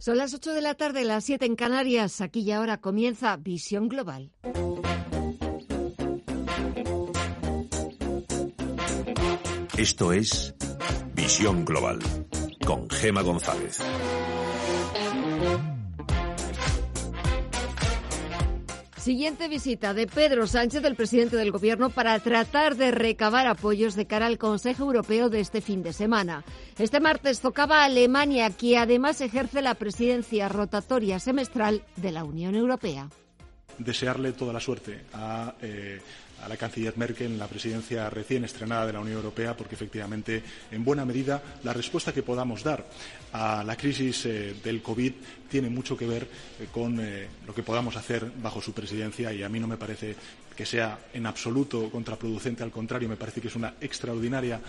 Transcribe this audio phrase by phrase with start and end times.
[0.00, 2.22] Son las 8 de la tarde, las 7 en Canarias.
[2.22, 4.32] Aquí y ahora comienza Visión Global.
[9.76, 10.54] Esto es
[11.14, 11.98] Visión Global
[12.64, 13.78] con Gema González.
[19.00, 24.06] Siguiente visita de Pedro Sánchez, el presidente del Gobierno, para tratar de recabar apoyos de
[24.06, 26.44] cara al Consejo Europeo de este fin de semana.
[26.78, 32.54] Este martes tocaba a Alemania, que además ejerce la presidencia rotatoria semestral de la Unión
[32.54, 33.08] Europea.
[33.78, 35.98] Desearle toda la suerte a eh,
[36.42, 40.42] a la canciller Merkel en la presidencia recién estrenada de la Unión Europea, porque efectivamente,
[40.70, 42.86] en buena medida, la respuesta que podamos dar
[43.32, 45.12] a la crisis eh, del COVID
[45.48, 49.42] tiene mucho que ver eh, con eh, lo que podamos hacer bajo su presidencia y
[49.42, 50.16] a mí no me parece
[50.56, 54.60] que sea en absoluto contraproducente, al contrario, me parece que es una extraordinaria,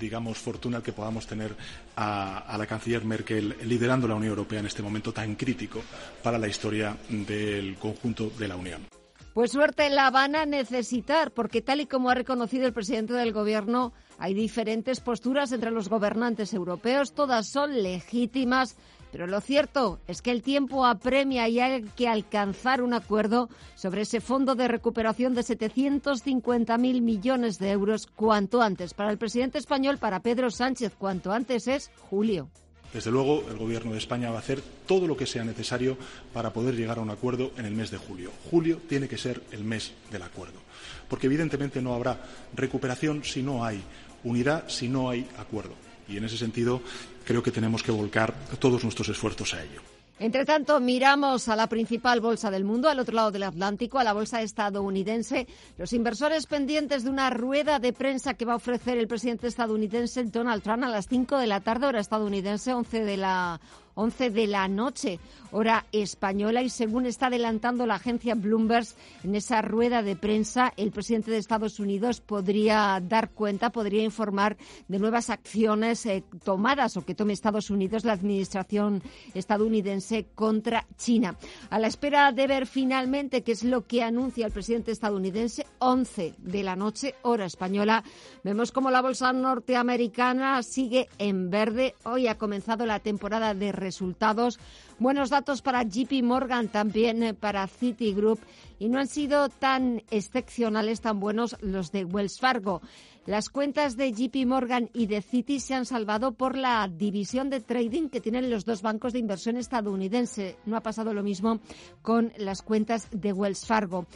[0.00, 1.54] digamos, fortuna que podamos tener
[1.94, 5.82] a, a la canciller Merkel liderando la Unión Europea en este momento tan crítico
[6.20, 8.95] para la historia del conjunto de la Unión.
[9.36, 13.34] Pues suerte la van a necesitar, porque tal y como ha reconocido el presidente del
[13.34, 18.78] Gobierno, hay diferentes posturas entre los gobernantes europeos, todas son legítimas,
[19.12, 24.00] pero lo cierto es que el tiempo apremia y hay que alcanzar un acuerdo sobre
[24.00, 28.94] ese fondo de recuperación de 750.000 millones de euros cuanto antes.
[28.94, 32.48] Para el presidente español, para Pedro Sánchez, cuanto antes es julio.
[32.92, 35.98] Desde luego, el Gobierno de España va a hacer todo lo que sea necesario
[36.32, 38.30] para poder llegar a un acuerdo en el mes de julio.
[38.50, 40.60] Julio tiene que ser el mes del acuerdo,
[41.08, 42.20] porque evidentemente no habrá
[42.54, 43.82] recuperación si no hay
[44.24, 45.74] unidad, si no hay acuerdo.
[46.08, 46.80] Y en ese sentido,
[47.24, 49.95] creo que tenemos que volcar todos nuestros esfuerzos a ello.
[50.18, 54.04] Entre tanto, miramos a la principal bolsa del mundo, al otro lado del Atlántico, a
[54.04, 55.46] la bolsa estadounidense.
[55.76, 60.24] Los inversores pendientes de una rueda de prensa que va a ofrecer el presidente estadounidense
[60.24, 63.60] Donald Trump a las 5 de la tarde, hora estadounidense, 11 de la
[63.96, 65.18] 11 de la noche,
[65.50, 68.86] hora española, y según está adelantando la agencia Bloomberg
[69.24, 74.56] en esa rueda de prensa, el presidente de Estados Unidos podría dar cuenta, podría informar
[74.86, 79.02] de nuevas acciones eh, tomadas o que tome Estados Unidos, la administración
[79.34, 81.36] estadounidense contra China.
[81.70, 86.34] A la espera de ver finalmente qué es lo que anuncia el presidente estadounidense, 11
[86.38, 88.04] de la noche, hora española,
[88.44, 91.94] vemos como la bolsa norteamericana sigue en verde.
[92.04, 94.58] Hoy ha comenzado la temporada de resultados.
[94.98, 98.40] Buenos datos para JP Morgan, también eh, para Citigroup
[98.78, 102.82] y no han sido tan excepcionales, tan buenos los de Wells Fargo.
[103.26, 107.60] Las cuentas de JP Morgan y de Citi se han salvado por la división de
[107.60, 110.56] trading que tienen los dos bancos de inversión estadounidense.
[110.64, 111.60] No ha pasado lo mismo
[112.02, 114.06] con las cuentas de Wells Fargo.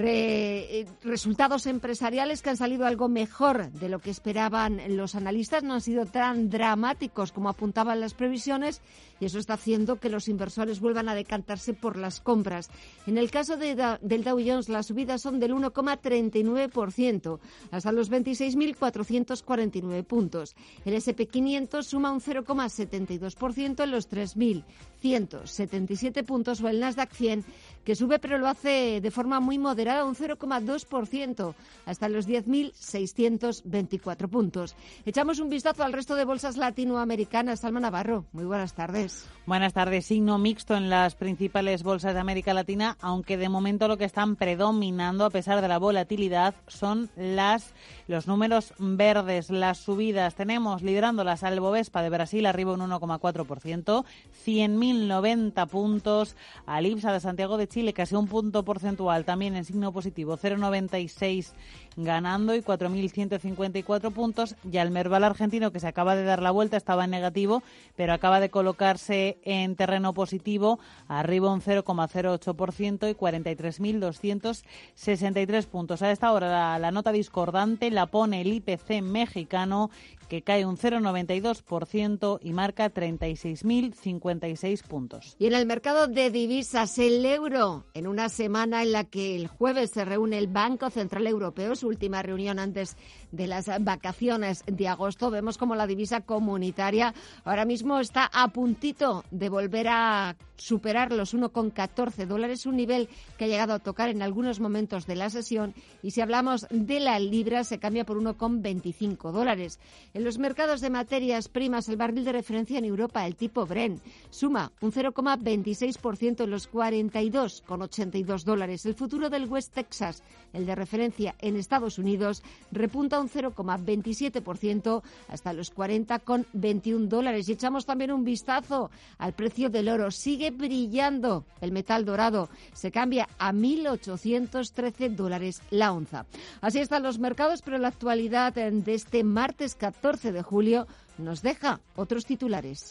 [0.00, 5.74] Eh, resultados empresariales que han salido algo mejor de lo que esperaban los analistas, no
[5.74, 8.80] han sido tan dramáticos como apuntaban las previsiones
[9.20, 12.70] y eso está haciendo que los inversores vuelvan a decantarse por las compras.
[13.06, 17.38] En el caso de del Dow Jones, las subidas son del 1,39%
[17.70, 20.54] hasta los 26.449 puntos.
[20.84, 27.44] El SP500 suma un 0,72% en los 3.177 puntos o el Nasdaq 100
[27.88, 31.54] que sube pero lo hace de forma muy moderada, un 0,2%
[31.86, 34.76] hasta los 10.624 puntos.
[35.06, 37.60] Echamos un vistazo al resto de bolsas latinoamericanas.
[37.60, 39.26] Salma Navarro, muy buenas tardes.
[39.46, 40.04] Buenas tardes.
[40.04, 44.36] Signo mixto en las principales bolsas de América Latina, aunque de momento lo que están
[44.36, 47.72] predominando, a pesar de la volatilidad, son las
[48.06, 50.34] los números verdes, las subidas.
[50.34, 54.04] Tenemos liderándolas al Bovespa de Brasil arriba un 1,4%,
[54.44, 56.36] 100.090 puntos.
[56.66, 61.52] Al IPSA de Santiago de Chile casi un punto porcentual, también en signo positivo, 0,96
[61.98, 64.54] ganando y 4.154 puntos.
[64.70, 67.62] Y al Merval argentino que se acaba de dar la vuelta estaba en negativo,
[67.96, 76.00] pero acaba de colocar en terreno positivo, arriba un 0,08% y 43.263 puntos.
[76.02, 79.90] A esta hora la, nota discordante la pone el IPC mexicano
[80.28, 85.36] que cae un 0,92% y marca 36.056 puntos.
[85.38, 89.48] Y en el mercado de divisas, el euro, en una semana en la que el
[89.48, 92.96] jueves se reúne el Banco Central Europeo, última reunión antes
[93.32, 97.14] de las vacaciones de agosto, vemos como la divisa comunitaria
[97.44, 103.44] ahora mismo está a puntito de volver a superar los 1,14 dólares, un nivel que
[103.44, 105.74] ha llegado a tocar en algunos momentos de la sesión.
[106.02, 109.78] Y si hablamos de la libra, se cambia por 1,25 dólares.
[110.14, 114.00] En los mercados de materias primas, el barril de referencia en Europa, el tipo Bren,
[114.30, 118.84] suma un 0,26% en los 42,82 dólares.
[118.84, 120.22] El futuro del West Texas,
[120.52, 122.42] el de referencia en Estados Unidos,
[122.72, 127.48] repunta un 0,27% hasta los 40,21 dólares.
[127.48, 130.10] Y echamos también un vistazo al precio del oro.
[130.10, 132.48] Sigue brillando el metal dorado.
[132.72, 136.26] Se cambia a 1.813 dólares la onza.
[136.60, 140.86] Así están los mercados, pero la actualidad de este martes 14 de julio
[141.18, 142.90] nos deja otros titulares.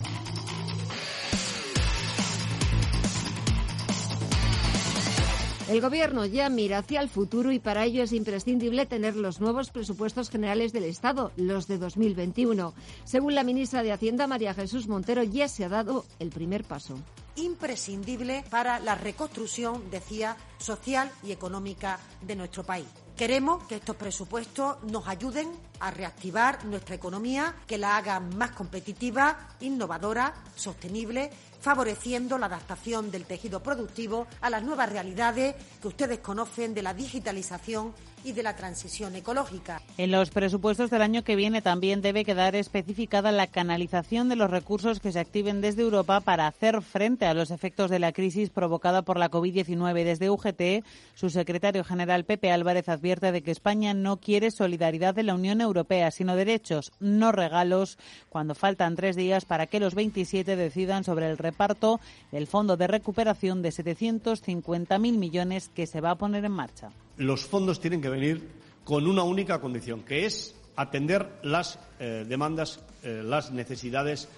[5.68, 9.70] El Gobierno ya mira hacia el futuro y para ello es imprescindible tener los nuevos
[9.70, 12.74] presupuestos generales del Estado, los de 2021.
[13.04, 16.98] Según la ministra de Hacienda, María Jesús Montero, ya se ha dado el primer paso.
[17.36, 22.88] Imprescindible para la reconstrucción, decía, social y económica de nuestro país.
[23.18, 29.50] Queremos que estos presupuestos nos ayuden a reactivar nuestra economía, que la hagan más competitiva,
[29.60, 36.74] innovadora, sostenible favoreciendo la adaptación del tejido productivo a las nuevas realidades que ustedes conocen
[36.74, 37.94] de la digitalización
[38.24, 39.82] y de la transición ecológica.
[39.98, 44.52] En los presupuestos del año que viene también debe quedar especificada la canalización de los
[44.52, 48.50] recursos que se activen desde Europa para hacer frente a los efectos de la crisis
[48.50, 50.04] provocada por la COVID-19.
[50.04, 55.24] Desde UGT, su secretario general Pepe Álvarez advierte de que España no quiere solidaridad de
[55.24, 57.98] la Unión Europea, sino derechos, no regalos,
[58.30, 62.00] cuando faltan tres días para que los 27 decidan sobre el reparto
[62.32, 67.46] del Fondo de Recuperación de 750.000 millones que se va a poner en marcha los
[67.46, 68.48] fondos tienen que venir
[68.84, 74.30] con una única condición, que es atender las eh, demandas, eh, las necesidades,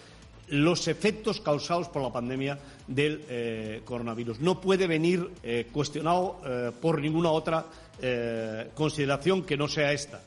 [0.48, 4.40] los efectos causados por la pandemia del eh, coronavirus.
[4.40, 5.30] No puede venir
[5.72, 6.42] cuestionado
[6.82, 7.66] por ninguna otra
[8.74, 10.22] consideración que no sea esta.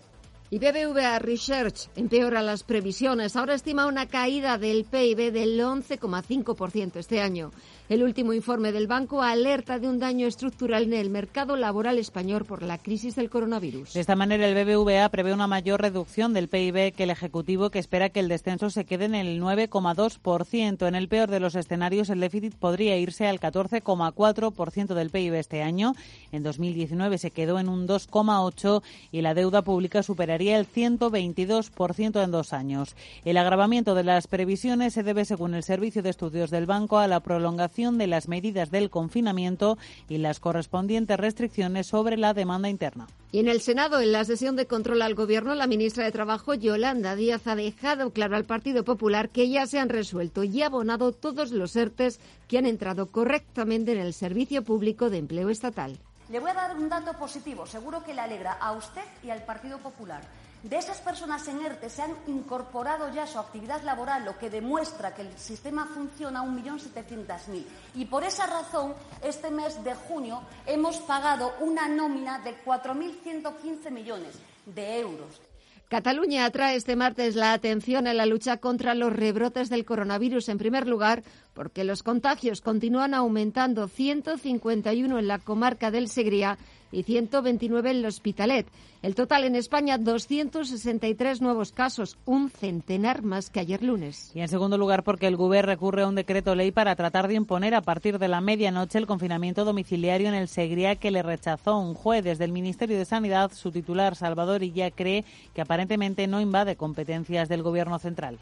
[0.53, 3.37] Y BBVA Research empeora las previsiones.
[3.37, 7.53] Ahora estima una caída del PIB del 11,5% este año.
[7.89, 12.45] El último informe del banco alerta de un daño estructural en el mercado laboral español
[12.45, 13.93] por la crisis del coronavirus.
[13.93, 17.81] De esta manera, el BBVA prevé una mayor reducción del PIB que el Ejecutivo, que
[17.81, 20.87] espera que el descenso se quede en el 9,2%.
[20.87, 25.63] En el peor de los escenarios, el déficit podría irse al 14,4% del PIB este
[25.63, 25.95] año.
[26.31, 32.31] En 2019 se quedó en un 2,8% y la deuda pública superaría el 122% en
[32.31, 32.97] dos años.
[33.25, 37.09] El agravamiento de las previsiones se debe, según el Servicio de Estudios del Banco, a
[37.09, 43.07] la prolongación de las medidas del confinamiento y las correspondientes restricciones sobre la demanda interna.
[43.33, 46.53] Y en el Senado, en la sesión de control al Gobierno, la ministra de Trabajo,
[46.53, 51.13] Yolanda Díaz, ha dejado claro al Partido Popular que ya se han resuelto y abonado
[51.13, 55.99] todos los ERTES que han entrado correctamente en el Servicio Público de Empleo Estatal.
[56.31, 59.45] Le voy a dar un dato positivo, seguro que le alegra a usted y al
[59.45, 60.23] Partido Popular.
[60.63, 65.13] De esas personas en ERTE se han incorporado ya su actividad laboral, lo que demuestra
[65.13, 67.65] que el sistema funciona a 1.700.000.
[67.97, 68.95] Y por esa razón,
[69.25, 75.41] este mes de junio hemos pagado una nómina de 4.115 millones de euros.
[75.89, 80.49] Cataluña atrae este martes la atención en la lucha contra los rebrotes del coronavirus.
[80.49, 81.23] En primer lugar,
[81.53, 86.57] porque los contagios continúan aumentando 151 en la comarca del Segría
[86.93, 88.67] y 129 en el Hospitalet.
[89.03, 94.31] El total en España, 263 nuevos casos, un centenar más que ayer lunes.
[94.35, 97.35] Y en segundo lugar, porque el GUBER recurre a un decreto ley para tratar de
[97.35, 101.79] imponer a partir de la medianoche el confinamiento domiciliario en el Segría que le rechazó
[101.79, 102.23] un juez.
[102.23, 105.25] Desde el Ministerio de Sanidad, su titular, Salvador Illa, cree
[105.55, 108.39] que aparentemente no invade competencias del Gobierno central.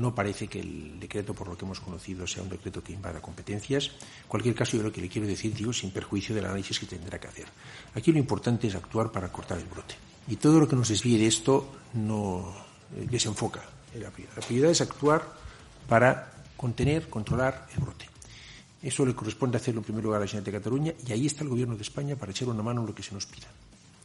[0.00, 3.20] No parece que el decreto, por lo que hemos conocido, sea un decreto que invada
[3.20, 3.88] competencias.
[4.22, 6.86] En cualquier caso, yo lo que le quiero decir, digo, sin perjuicio del análisis que
[6.86, 7.46] tendrá que hacer.
[7.94, 9.94] Aquí lo importante es actuar para cortar el brote.
[10.28, 12.50] Y todo lo que nos desvíe de esto no
[12.96, 13.60] eh, desenfoca
[13.94, 14.36] la prioridad.
[14.36, 15.36] La prioridad es actuar
[15.86, 18.08] para contener, controlar el brote.
[18.82, 21.42] Eso le corresponde hacerlo en primer lugar a la Generalitat de Cataluña y ahí está
[21.42, 23.48] el Gobierno de España para echar una mano en lo que se nos pida.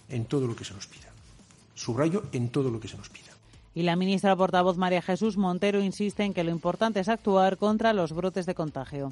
[0.10, 1.08] En todo lo que se nos pida.
[1.74, 3.35] Subrayo en todo lo que se nos pida.
[3.76, 7.92] Y la ministra portavoz María Jesús Montero insiste en que lo importante es actuar contra
[7.92, 9.12] los brotes de contagio.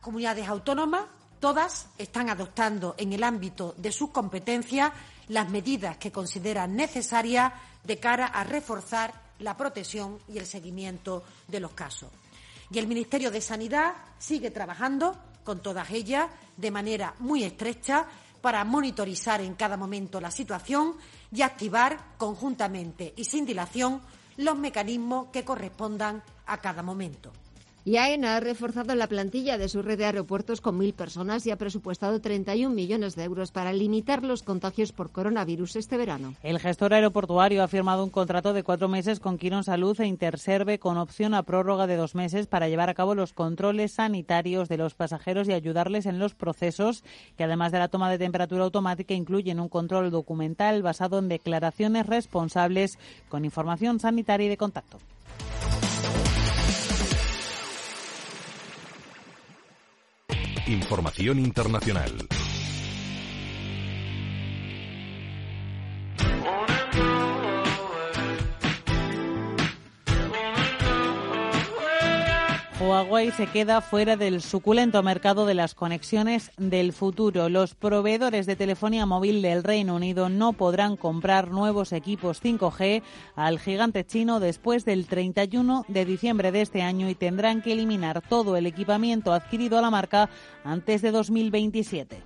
[0.00, 1.04] Comunidades autónomas,
[1.38, 4.92] todas están adoptando en el ámbito de sus competencias
[5.28, 7.52] las medidas que consideran necesarias
[7.84, 12.08] de cara a reforzar la protección y el seguimiento de los casos.
[12.70, 18.06] Y el Ministerio de Sanidad sigue trabajando con todas ellas de manera muy estrecha
[18.42, 20.96] para monitorizar en cada momento la situación
[21.32, 24.02] y activar conjuntamente y sin dilación
[24.36, 27.32] los mecanismos que correspondan a cada momento.
[27.84, 31.50] Y AENA ha reforzado la plantilla de su red de aeropuertos con mil personas y
[31.50, 36.34] ha presupuestado 31 millones de euros para limitar los contagios por coronavirus este verano.
[36.44, 40.78] El gestor aeroportuario ha firmado un contrato de cuatro meses con Quirón Salud e Interserve
[40.78, 44.76] con opción a prórroga de dos meses para llevar a cabo los controles sanitarios de
[44.76, 47.02] los pasajeros y ayudarles en los procesos
[47.36, 52.06] que además de la toma de temperatura automática incluyen un control documental basado en declaraciones
[52.06, 52.96] responsables
[53.28, 54.98] con información sanitaria y de contacto.
[60.72, 62.41] Información internacional.
[72.82, 77.48] Huawei se queda fuera del suculento mercado de las conexiones del futuro.
[77.48, 83.02] Los proveedores de telefonía móvil del Reino Unido no podrán comprar nuevos equipos 5G
[83.36, 88.20] al gigante chino después del 31 de diciembre de este año y tendrán que eliminar
[88.20, 90.28] todo el equipamiento adquirido a la marca
[90.64, 92.20] antes de 2027.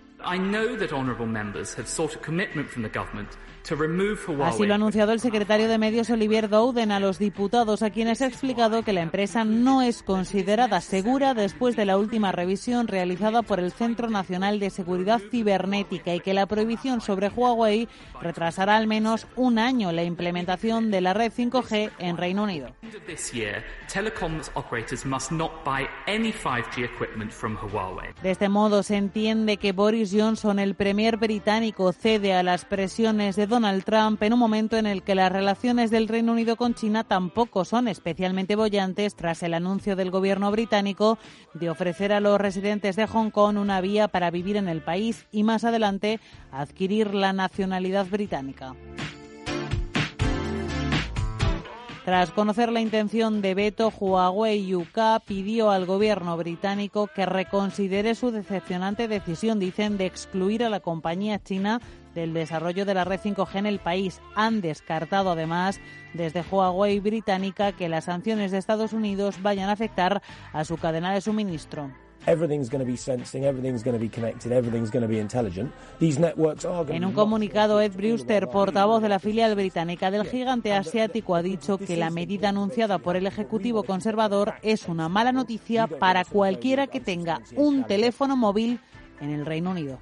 [4.45, 8.23] Así lo ha anunciado el secretario de Medios Olivier Douden a los diputados, a quienes
[8.23, 13.43] ha explicado que la empresa no es considerada segura después de la última revisión realizada
[13.43, 17.89] por el Centro Nacional de Seguridad Cibernética y que la prohibición sobre Huawei
[18.21, 22.71] retrasará al menos un año la implementación de la red 5G en Reino Unido.
[28.23, 33.37] De este modo se entiende que Boris Johnson, el premier británico, cede a las presiones
[33.37, 36.75] de Donald Trump en un momento en el que las relaciones del Reino Unido con
[36.75, 41.17] China tampoco son especialmente bollantes tras el anuncio del gobierno británico
[41.55, 45.27] de ofrecer a los residentes de Hong Kong una vía para vivir en el país
[45.33, 46.21] y más adelante
[46.53, 48.75] adquirir la nacionalidad británica.
[52.05, 58.31] Tras conocer la intención de veto, Huawei UK pidió al gobierno británico que reconsidere su
[58.33, 61.81] decepcionante decisión, dicen, de excluir a la compañía china
[62.17, 64.21] del desarrollo de la red 5G en el país.
[64.35, 65.79] Han descartado además
[66.15, 70.21] desde Huawei británica que las sanciones de Estados Unidos vayan a afectar
[70.53, 71.93] a su cadena de suministro.
[76.89, 81.79] En un comunicado, Ed Brewster, portavoz de la filial británica del gigante asiático, ha dicho
[81.79, 86.99] que la medida anunciada por el Ejecutivo conservador es una mala noticia para cualquiera que
[86.99, 88.81] tenga un teléfono móvil
[89.21, 90.01] en el Reino Unido.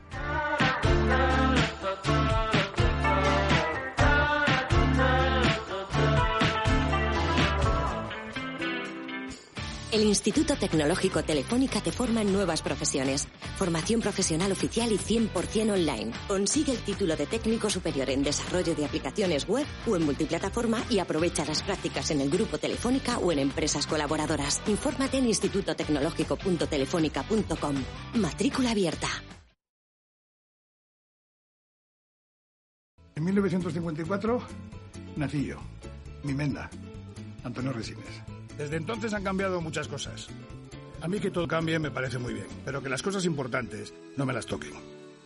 [9.95, 13.29] El Instituto Tecnológico Telefónica te forma en nuevas profesiones.
[13.57, 16.11] Formación profesional oficial y 100% online.
[16.27, 20.99] Consigue el título de técnico superior en desarrollo de aplicaciones web o en multiplataforma y
[20.99, 24.61] aprovecha las prácticas en el grupo Telefónica o en empresas colaboradoras.
[24.67, 27.77] Infórmate en institutotecnológico.telefónica.com.
[28.15, 29.07] Matrícula abierta.
[33.15, 34.43] En 1954
[35.15, 35.59] nací yo,
[36.25, 36.69] mi menda,
[37.45, 38.34] Antonio Resines.
[38.59, 40.29] Desde entonces han cambiado muchas cosas.
[41.03, 44.25] A mí que todo cambie me parece muy bien, pero que las cosas importantes no
[44.25, 44.73] me las toquen.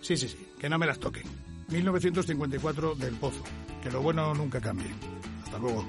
[0.00, 1.24] Sí, sí, sí, que no me las toquen.
[1.68, 3.42] 1954 del Pozo.
[3.82, 4.90] Que lo bueno nunca cambie.
[5.44, 5.84] Hasta luego.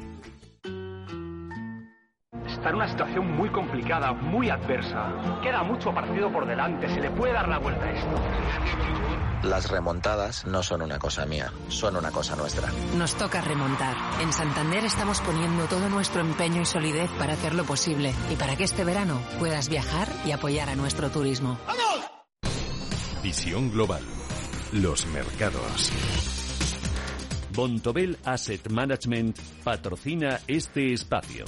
[2.45, 5.39] Está en una situación muy complicada, muy adversa.
[5.41, 9.08] Queda mucho partido por delante, se le puede dar la vuelta a esto.
[9.43, 12.69] Las remontadas no son una cosa mía, son una cosa nuestra.
[12.97, 13.95] Nos toca remontar.
[14.21, 18.65] En Santander estamos poniendo todo nuestro empeño y solidez para hacerlo posible y para que
[18.65, 21.57] este verano puedas viajar y apoyar a nuestro turismo.
[21.65, 22.05] ¡Vamos!
[23.23, 24.03] Visión global.
[24.73, 25.91] Los mercados.
[27.55, 31.45] Bontobel Asset Management patrocina este espacio.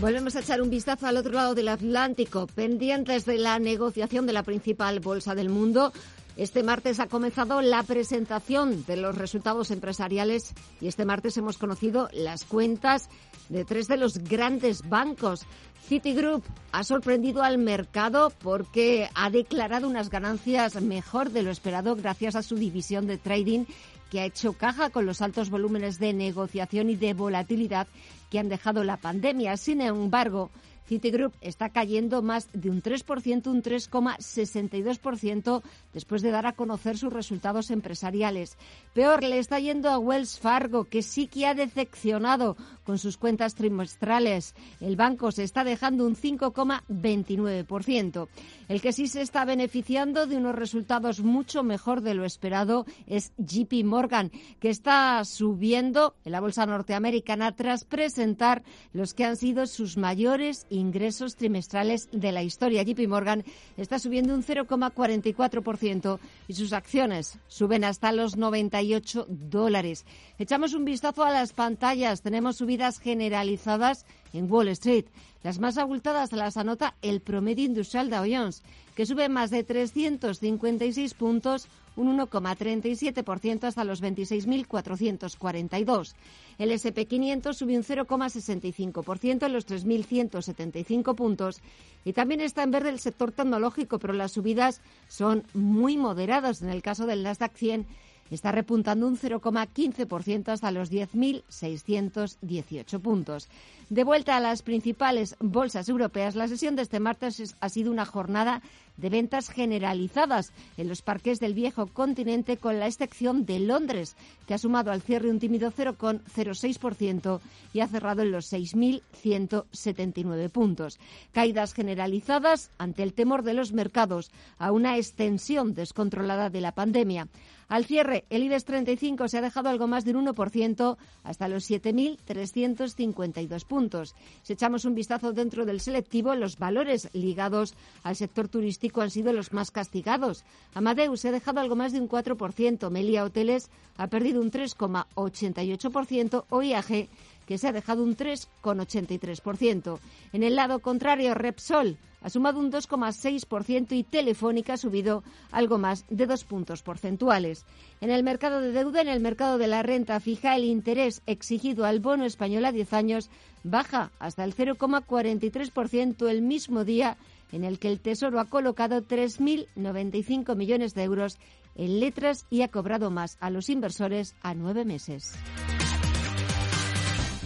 [0.00, 4.32] Volvemos a echar un vistazo al otro lado del Atlántico, pendientes de la negociación de
[4.32, 5.92] la principal bolsa del mundo.
[6.38, 12.08] Este martes ha comenzado la presentación de los resultados empresariales y este martes hemos conocido
[12.14, 13.10] las cuentas
[13.50, 15.42] de tres de los grandes bancos.
[15.86, 22.36] Citigroup ha sorprendido al mercado porque ha declarado unas ganancias mejor de lo esperado gracias
[22.36, 23.66] a su división de trading
[24.10, 27.86] que ha hecho caja con los altos volúmenes de negociación y de volatilidad
[28.30, 29.56] que han dejado la pandemia.
[29.56, 30.50] Sin embargo,
[30.90, 37.12] Citigroup está cayendo más de un 3%, un 3,62% después de dar a conocer sus
[37.12, 38.58] resultados empresariales.
[38.92, 43.54] Peor le está yendo a Wells Fargo, que sí que ha decepcionado con sus cuentas
[43.54, 44.56] trimestrales.
[44.80, 48.26] El banco se está dejando un 5,29%.
[48.66, 53.30] El que sí se está beneficiando de unos resultados mucho mejor de lo esperado es
[53.38, 59.68] JP Morgan, que está subiendo en la bolsa norteamericana tras presentar los que han sido
[59.68, 62.82] sus mayores ingresos trimestrales de la historia.
[62.82, 63.44] JP Morgan
[63.76, 66.18] está subiendo un 0,44%
[66.48, 70.04] y sus acciones suben hasta los 98 dólares.
[70.38, 72.22] Echamos un vistazo a las pantallas.
[72.22, 75.06] Tenemos subidas generalizadas en Wall Street.
[75.42, 78.62] Las más abultadas las anota el promedio industrial Dow Jones,
[78.94, 86.14] que sube más de 356 puntos un 1,37% hasta los 26.442.
[86.58, 91.60] El SP500 subió un 0,65% en los 3.175 puntos.
[92.04, 96.62] Y también está en verde el sector tecnológico, pero las subidas son muy moderadas.
[96.62, 97.86] En el caso del Nasdaq 100
[98.30, 103.48] está repuntando un 0,15% hasta los 10.618 puntos.
[103.88, 108.06] De vuelta a las principales bolsas europeas, la sesión de este martes ha sido una
[108.06, 108.62] jornada
[108.96, 114.14] de ventas generalizadas en los parques del viejo continente, con la excepción de Londres,
[114.46, 117.40] que ha sumado al cierre un tímido 0,06%
[117.72, 121.00] y ha cerrado en los 6.179 puntos.
[121.32, 127.26] Caídas generalizadas ante el temor de los mercados a una extensión descontrolada de la pandemia.
[127.70, 131.70] Al cierre, el IBEX 35 se ha dejado algo más de un 1% hasta los
[131.70, 134.16] 7.352 puntos.
[134.42, 139.32] Si echamos un vistazo dentro del selectivo, los valores ligados al sector turístico han sido
[139.32, 140.44] los más castigados.
[140.74, 146.46] Amadeus se ha dejado algo más de un 4%, Melia Hoteles ha perdido un 3,88%
[146.48, 147.08] o IAG
[147.46, 150.00] que se ha dejado un 3,83%.
[150.32, 156.04] En el lado contrario, Repsol ha sumado un 2,6% y Telefónica ha subido algo más
[156.08, 157.64] de dos puntos porcentuales.
[158.00, 161.84] En el mercado de deuda, en el mercado de la renta fija, el interés exigido
[161.84, 163.30] al bono español a 10 años
[163.62, 167.16] baja hasta el 0,43% el mismo día
[167.52, 171.38] en el que el Tesoro ha colocado 3.095 millones de euros
[171.74, 175.34] en letras y ha cobrado más a los inversores a nueve meses.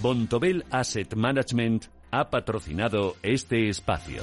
[0.03, 4.23] Bontobel Asset Management ha patrocinado este espacio.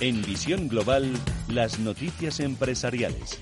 [0.00, 1.08] En Visión Global,
[1.48, 3.38] las noticias empresariales.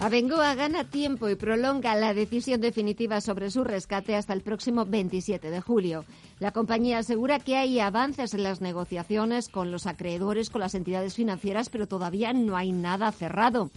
[0.00, 5.50] Abengoa gana tiempo y prolonga la decisión definitiva sobre su rescate hasta el próximo 27
[5.50, 6.06] de julio.
[6.38, 11.14] La compañía asegura que hay avances en las negociaciones con los acreedores, con las entidades
[11.14, 13.70] financieras, pero todavía no hay nada cerrado.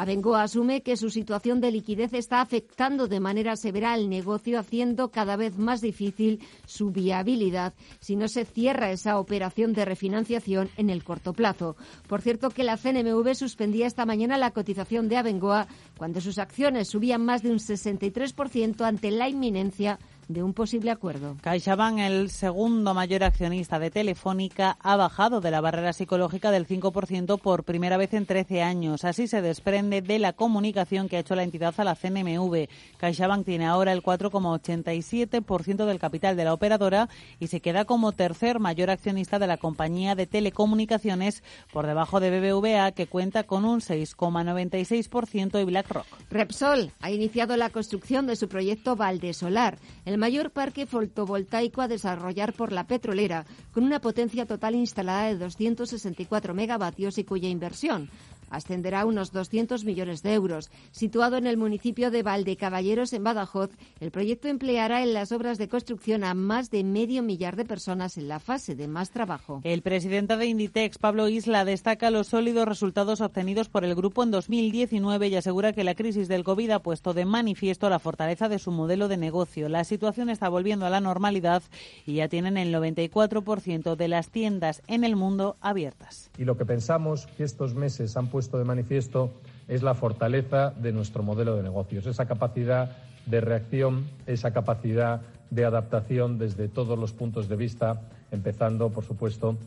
[0.00, 5.10] Abengoa asume que su situación de liquidez está afectando de manera severa al negocio, haciendo
[5.10, 10.88] cada vez más difícil su viabilidad si no se cierra esa operación de refinanciación en
[10.88, 11.76] el corto plazo.
[12.08, 15.66] Por cierto, que la CNMV suspendía esta mañana la cotización de Abengoa
[15.98, 19.98] cuando sus acciones subían más de un 63% ante la inminencia
[20.32, 21.36] de un posible acuerdo.
[21.42, 27.40] CaixaBank, el segundo mayor accionista de Telefónica, ha bajado de la barrera psicológica del 5%
[27.40, 29.04] por primera vez en 13 años.
[29.04, 32.68] Así se desprende de la comunicación que ha hecho la entidad a la CNMV.
[32.98, 37.08] CaixaBank tiene ahora el 4,87% del capital de la operadora
[37.40, 42.30] y se queda como tercer mayor accionista de la compañía de telecomunicaciones por debajo de
[42.30, 46.06] BBVA, que cuenta con un 6,96% y BlackRock.
[46.30, 49.78] Repsol ha iniciado la construcción de su proyecto Valdesolar.
[50.04, 55.38] El mayor parque fotovoltaico a desarrollar por la petrolera, con una potencia total instalada de
[55.38, 58.10] 264 megavatios y cuya inversión
[58.50, 60.70] ascenderá a unos 200 millones de euros.
[60.90, 65.68] Situado en el municipio de Valdecaballeros, en Badajoz, el proyecto empleará en las obras de
[65.68, 69.60] construcción a más de medio millar de personas en la fase de más trabajo.
[69.64, 74.30] El presidente de Inditex, Pablo Isla, destaca los sólidos resultados obtenidos por el grupo en
[74.30, 78.58] 2019 y asegura que la crisis del COVID ha puesto de manifiesto la fortaleza de
[78.58, 79.68] su modelo de negocio.
[79.68, 81.62] La situación está volviendo a la normalidad
[82.06, 86.30] y ya tienen el 94% de las tiendas en el mundo abiertas.
[86.38, 89.34] Y lo que pensamos que estos meses han puesto puesto de manifiesto
[89.68, 95.66] es la fortaleza de nuestro modelo de negocios, esa capacidad de reacción, esa capacidad de
[95.66, 98.00] adaptación desde todos los puntos de vista,
[98.30, 99.58] empezando, por supuesto,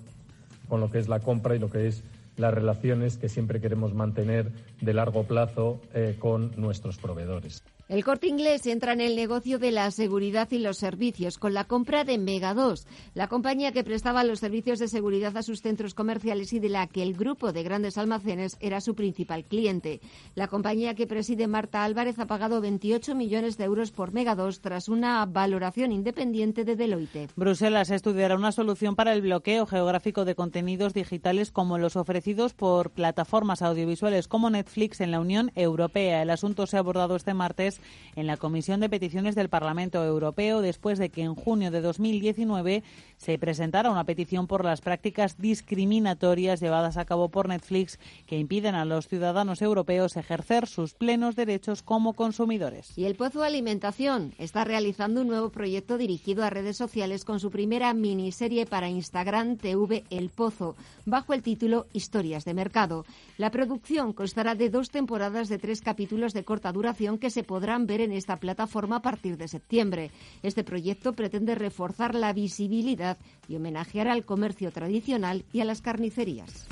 [0.67, 2.03] con lo que es la compra y lo que es
[2.35, 7.61] las relaciones que siempre queremos mantener de largo plazo eh, con nuestros proveedores.
[7.89, 11.65] El corte inglés entra en el negocio de la seguridad y los servicios con la
[11.65, 15.93] compra de Mega 2, la compañía que prestaba los servicios de seguridad a sus centros
[15.93, 19.99] comerciales y de la que el grupo de grandes almacenes era su principal cliente.
[20.33, 24.61] La compañía que preside Marta Álvarez ha pagado 28 millones de euros por Mega 2
[24.61, 27.31] tras una valoración independiente de Deloitte.
[27.35, 32.91] Bruselas estudiará una solución para el bloqueo geográfico de contenidos digitales como los ofrecidos por
[32.91, 36.21] plataformas audiovisuales como Netflix en la Unión Europea.
[36.21, 37.72] El asunto se ha abordado este martes
[38.15, 42.83] en la Comisión de Peticiones del Parlamento Europeo después de que en junio de 2019
[43.17, 48.75] se presentara una petición por las prácticas discriminatorias llevadas a cabo por Netflix que impiden
[48.75, 52.97] a los ciudadanos europeos ejercer sus plenos derechos como consumidores.
[52.97, 57.49] Y el Pozo Alimentación está realizando un nuevo proyecto dirigido a redes sociales con su
[57.49, 63.05] primera miniserie para Instagram TV El Pozo, bajo el título Historias de Mercado.
[63.37, 67.62] La producción constará de dos temporadas de tres capítulos de corta duración que se podrán
[67.85, 70.11] ver en esta plataforma a partir de septiembre.
[70.43, 76.67] Este proyecto pretende reforzar la visibilidad y homenajear al comercio tradicional y a las carnicerías.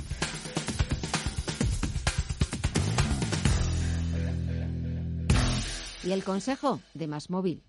[6.04, 7.64] Y el consejo de Más Móvil.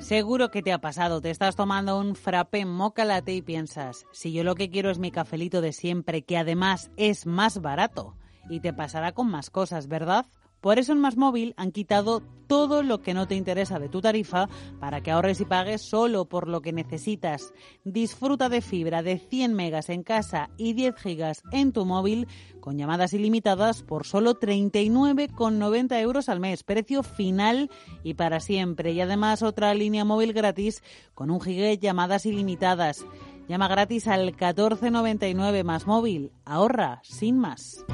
[0.00, 4.32] Seguro que te ha pasado, te estás tomando un frappé moca latte y piensas, si
[4.32, 8.16] yo lo que quiero es mi cafelito de siempre, que además es más barato,
[8.48, 10.26] y te pasará con más cosas, ¿verdad?
[10.60, 14.00] Por eso en Más Móvil han quitado todo lo que no te interesa de tu
[14.00, 14.48] tarifa
[14.80, 17.52] para que ahorres y pagues solo por lo que necesitas.
[17.84, 22.26] Disfruta de fibra de 100 megas en casa y 10 gigas en tu móvil
[22.60, 26.64] con llamadas ilimitadas por solo 39,90 euros al mes.
[26.64, 27.70] Precio final
[28.02, 28.92] y para siempre.
[28.92, 30.82] Y además otra línea móvil gratis
[31.14, 33.04] con un giga de llamadas ilimitadas.
[33.46, 36.32] Llama gratis al 1499 más móvil.
[36.44, 37.84] Ahorra sin más.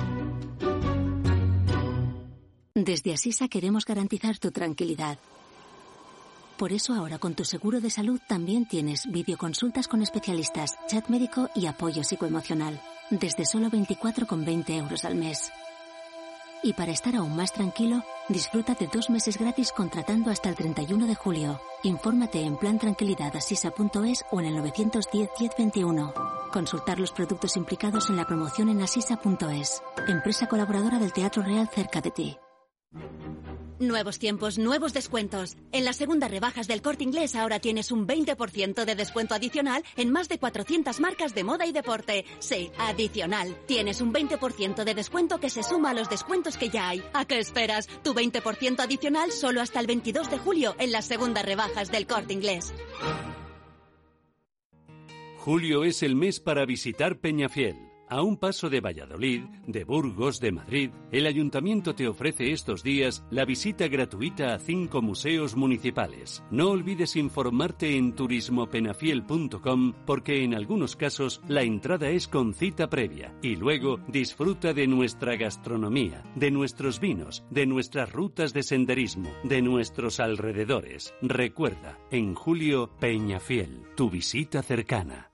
[2.77, 5.17] Desde Asisa queremos garantizar tu tranquilidad.
[6.59, 11.49] Por eso ahora con tu seguro de salud también tienes videoconsultas con especialistas, chat médico
[11.55, 12.81] y apoyo psicoemocional.
[13.11, 15.53] Desde solo 24,20 euros al mes.
[16.65, 21.07] Y para estar aún más tranquilo, disfruta de dos meses gratis contratando hasta el 31
[21.07, 21.61] de julio.
[21.85, 26.51] Infórmate en plantranquilidadasisa.es o en el 910-1021.
[26.51, 29.81] Consultar los productos implicados en la promoción en asisa.es.
[30.09, 32.37] Empresa colaboradora del Teatro Real cerca de ti.
[33.80, 35.57] Nuevos tiempos, nuevos descuentos.
[35.72, 40.12] En las segundas rebajas del corte inglés ahora tienes un 20% de descuento adicional en
[40.12, 42.24] más de 400 marcas de moda y deporte.
[42.38, 43.57] Sí, adicional.
[43.66, 47.02] Tienes un 20% de descuento que se suma a los descuentos que ya hay.
[47.12, 47.88] ¿A qué esperas?
[48.04, 52.33] Tu 20% adicional solo hasta el 22 de julio en las segundas rebajas del corte
[52.33, 52.72] inglés.
[55.38, 57.84] Julio es el mes para visitar Peñafiel.
[58.14, 63.24] A un paso de Valladolid, de Burgos, de Madrid, el ayuntamiento te ofrece estos días
[63.33, 66.40] la visita gratuita a cinco museos municipales.
[66.48, 73.35] No olvides informarte en turismopenafiel.com porque en algunos casos la entrada es con cita previa
[73.42, 79.61] y luego disfruta de nuestra gastronomía, de nuestros vinos, de nuestras rutas de senderismo, de
[79.61, 81.12] nuestros alrededores.
[81.20, 85.34] Recuerda, en julio, Peñafiel, tu visita cercana.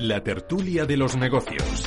[0.00, 1.84] la tertulia de los negocios.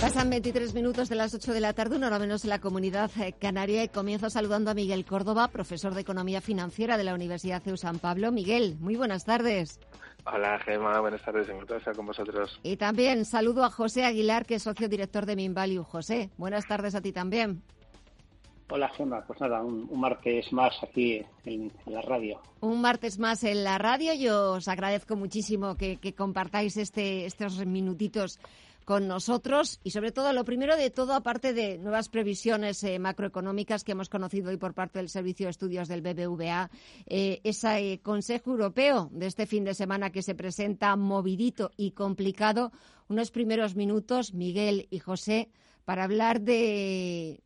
[0.00, 3.10] Pasan 23 minutos de las 8 de la tarde, una hora menos en la comunidad
[3.20, 7.62] eh, canaria y comienzo saludando a Miguel Córdoba, profesor de Economía Financiera de la Universidad
[7.62, 8.32] CEU San Pablo.
[8.32, 9.78] Miguel, muy buenas tardes.
[10.24, 12.58] Hola Gemma, buenas tardes, encantado de estar con vosotros.
[12.62, 15.84] Y también saludo a José Aguilar, que es socio director de Minvalue.
[15.84, 17.62] José, buenas tardes a ti también.
[18.70, 22.40] Hola Gemma, pues nada, un, martes más aquí en, la radio.
[22.60, 24.14] Un martes más en la radio.
[24.14, 28.40] Yo os agradezco muchísimo que, compartáis este, estos minutitos
[28.84, 33.82] con nosotros y sobre todo lo primero de todo aparte de nuevas previsiones eh, macroeconómicas
[33.82, 36.70] que hemos conocido hoy por parte del Servicio de Estudios del BBVA
[37.06, 42.72] eh, ese Consejo Europeo de este fin de semana que se presenta movidito y complicado
[43.08, 45.48] unos primeros minutos Miguel y José
[45.86, 47.40] para hablar de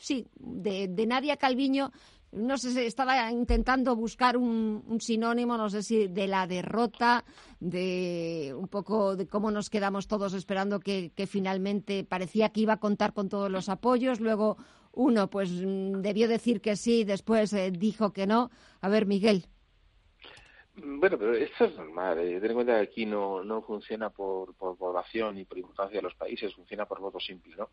[0.00, 1.92] sí, de, Nadia Calviño,
[2.32, 7.24] no sé, estaba intentando buscar un, sinónimo, no sé si de la derrota,
[7.60, 12.80] de un poco de cómo nos quedamos todos esperando que, finalmente parecía que iba a
[12.80, 14.56] contar con todos los apoyos, luego
[14.92, 18.50] uno pues mm, debió decir que sí, después eh, dijo que no.
[18.80, 19.46] A ver, Miguel.
[20.80, 22.18] Bueno, pero esto es normal.
[22.20, 22.40] Eh.
[22.40, 26.02] Ten en cuenta que aquí no, no funciona por, por población y por importancia de
[26.02, 27.56] los países, funciona por voto simple.
[27.56, 27.70] ¿no?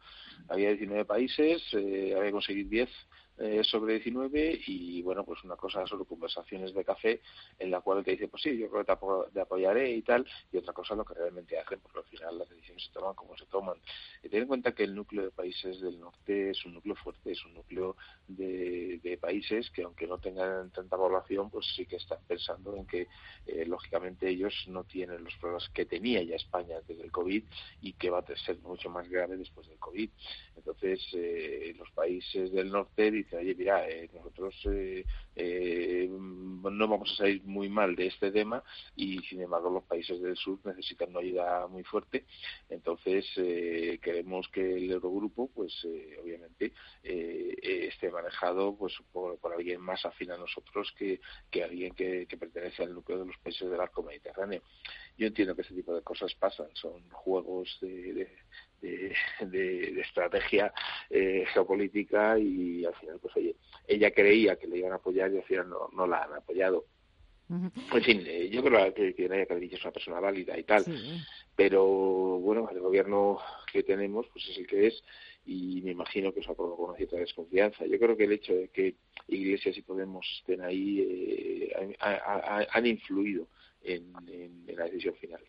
[0.50, 2.90] Había 19 países, eh, había que conseguir 10
[3.38, 7.22] eh, sobre 19 y bueno, pues una cosa sobre conversaciones de café
[7.60, 10.58] en la cual te dice, pues sí, yo creo que te, apoyaré y tal, y
[10.58, 13.46] otra cosa lo que realmente hacen, porque al final las decisiones se toman como se
[13.48, 13.78] toman.
[14.22, 17.46] Ten en cuenta que el núcleo de países del norte es un núcleo fuerte, es
[17.46, 22.20] un núcleo de, de países que aunque no tengan tanta población, pues sí que están
[22.28, 23.08] pensando en que
[23.46, 27.44] eh, lógicamente ellos no tienen los problemas que tenía ya España desde el COVID
[27.82, 30.10] y que va a ser mucho más grave después del COVID.
[30.56, 37.12] Entonces, eh, los países del norte dice, oye, mira, eh, nosotros eh, eh, no vamos
[37.14, 38.64] a salir muy mal de este tema
[38.96, 42.26] y, sin embargo, los países del sur necesitan una ayuda muy fuerte.
[42.70, 43.26] Entonces,
[44.02, 45.74] queremos que el Eurogrupo, pues,
[46.22, 51.20] obviamente, esté manejado pues por, alguien más afín a nosotros que,
[51.50, 54.62] que alguien que, pertenece al núcleo de los países del arco mediterráneo.
[55.18, 58.28] Yo entiendo que ese tipo de cosas pasan, son juegos de
[58.82, 60.74] de, estrategia
[61.10, 63.56] eh, geopolítica y al final, pues oye,
[63.88, 66.86] ella creía que le iban a apoyar al final no, no la han apoyado.
[67.48, 70.84] En fin, eh, yo creo que, Nadia Calviño es una persona válida y tal,
[71.56, 71.86] pero
[72.40, 73.38] bueno, el gobierno
[73.72, 75.04] que tenemos pues es el que es
[75.46, 77.86] y me imagino que eso ha provocado una cierta desconfianza.
[77.86, 78.96] Yo creo que el hecho de que
[79.28, 83.48] Iglesias y Podemos estén ahí eh, han influido
[83.84, 84.12] en
[84.76, 85.42] la decisión final.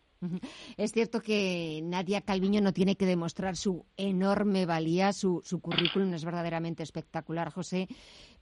[0.77, 6.25] Es cierto que Nadia Calviño no tiene que demostrar su enorme valía, su, currículum es
[6.25, 7.87] verdaderamente espectacular, José,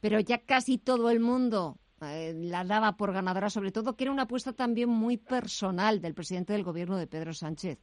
[0.05, 4.11] pero ya casi todo el mundo eh, la daba por ganadora, sobre todo que era
[4.11, 7.79] una apuesta también muy personal del presidente del gobierno de Pedro Sánchez.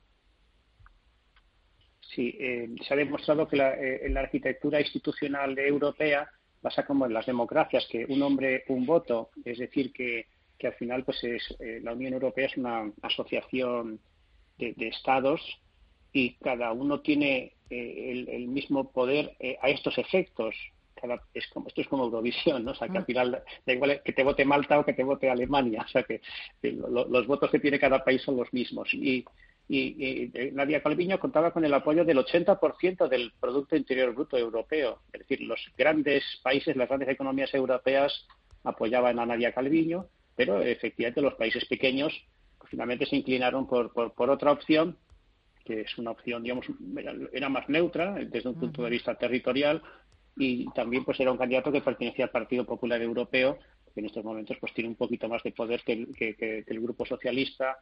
[2.00, 6.30] Sí, eh, se ha demostrado que la, eh, la arquitectura institucional europea
[6.60, 10.28] pasa como en las democracias, que un hombre, un voto, es decir, que
[10.60, 13.98] que al final pues es eh, la Unión Europea es una asociación
[14.58, 15.40] de, estados
[16.12, 20.54] y cada uno tiene el, mismo poder a estos efectos.
[20.94, 22.72] Cada, es como, esto es como Eurovisión, ¿no?
[22.72, 23.06] O sea, que al mm.
[23.06, 25.82] final da igual que te vote Malta o que te vote Alemania.
[25.84, 26.20] O sea, que
[26.62, 28.92] los votos que tiene cada país son los mismos.
[28.94, 29.24] Y,
[29.68, 35.00] y, Nadia Calviño contaba con el apoyo del 80% del Producto Interior Bruto Europeo.
[35.12, 38.26] Es decir, los grandes países, las grandes economías europeas
[38.64, 42.12] apoyaban a Nadia Calviño pero efectivamente los países pequeños
[42.58, 44.96] pues, finalmente se inclinaron por, por, otra opción
[45.64, 46.66] que es una opción, digamos,
[47.32, 49.80] era más neutra desde un punto de vista territorial
[50.36, 53.58] y también pues era un candidato que pertenecía al Partido Popular Europeo,
[53.92, 56.80] que en estos momentos pues tiene un poquito más de poder que el, que, el
[56.80, 57.76] Grupo Socialista.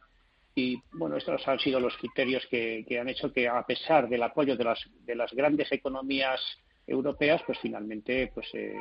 [0.53, 4.57] Y bueno, estos han sido los criterios que, han hecho que a pesar del apoyo
[4.57, 6.41] de las, de las grandes economías
[6.85, 8.75] europeas, pues finalmente pues eh,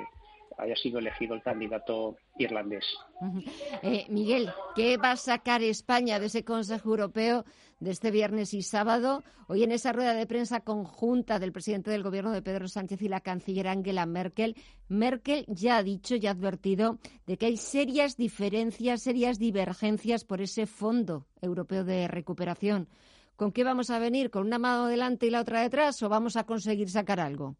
[0.60, 2.84] haya sido elegido el candidato irlandés.
[3.82, 7.44] Eh, Miguel, ¿qué va a sacar España de ese Consejo Europeo
[7.80, 9.22] de este viernes y sábado?
[9.48, 13.08] Hoy en esa rueda de prensa conjunta del presidente del Gobierno de Pedro Sánchez y
[13.08, 14.54] la canciller Angela Merkel,
[14.88, 20.40] Merkel ya ha dicho y ha advertido de que hay serias diferencias, serias divergencias por
[20.40, 22.88] ese Fondo Europeo de Recuperación.
[23.36, 24.30] ¿Con qué vamos a venir?
[24.30, 27.56] ¿Con una mano delante y la otra detrás o vamos a conseguir sacar algo?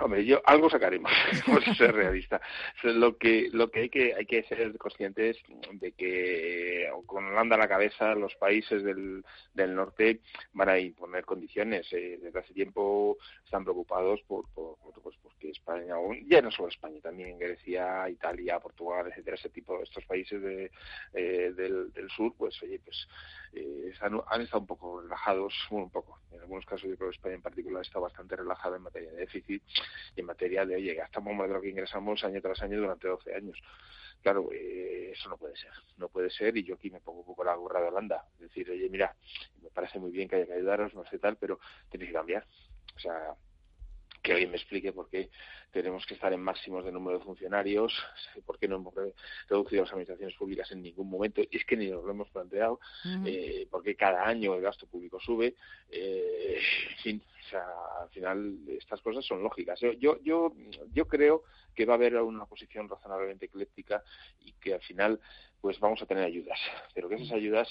[0.00, 1.12] Hombre, yo algo sacaremos,
[1.46, 2.40] por ser realista.
[2.82, 5.36] Lo que lo que hay que hay que ser conscientes
[5.72, 10.20] de que con Holanda a la cabeza los países del, del norte
[10.52, 11.86] van a imponer condiciones.
[11.92, 15.94] Eh, desde hace tiempo están preocupados por, por, pues, porque España,
[16.26, 20.70] ya no solo España, también Grecia, Italia, Portugal, etcétera, ese tipo de estos países de,
[21.12, 23.06] eh, del, del sur, pues oye, pues
[23.52, 26.20] eh, han, estado un poco relajados, un poco.
[26.32, 29.18] En algunos casos, yo creo que España en particular está bastante relajada en materia de
[29.18, 29.62] déficit
[30.16, 33.34] en materia de, oye, gastamos más de lo que ingresamos año tras año durante 12
[33.34, 33.60] años.
[34.22, 37.26] Claro, eh, eso no puede ser, no puede ser y yo aquí me pongo un
[37.26, 38.24] poco la gorra de Holanda.
[38.38, 39.14] Decir, oye, mira,
[39.62, 41.58] me parece muy bien que haya que ayudaros, no sé tal, pero
[41.90, 42.46] tenéis que cambiar.
[42.94, 43.34] O sea,
[44.22, 45.30] que alguien me explique por qué
[45.70, 47.92] tenemos que estar en máximos de número de funcionarios,
[48.44, 48.94] por qué no hemos
[49.48, 52.80] reducido las administraciones públicas en ningún momento, y es que ni nos lo hemos planteado,
[53.24, 55.54] eh, porque cada año el gasto público sube,
[55.90, 56.58] eh,
[56.90, 57.66] en fin, O sea,
[58.02, 59.80] al final estas cosas son lógicas.
[59.80, 60.52] Yo, yo, yo,
[60.92, 61.42] yo creo
[61.74, 64.04] que va a haber una posición razonablemente ecléctica
[64.40, 65.20] y que al final
[65.60, 66.58] pues vamos a tener ayudas,
[66.94, 67.68] pero que esas ayudas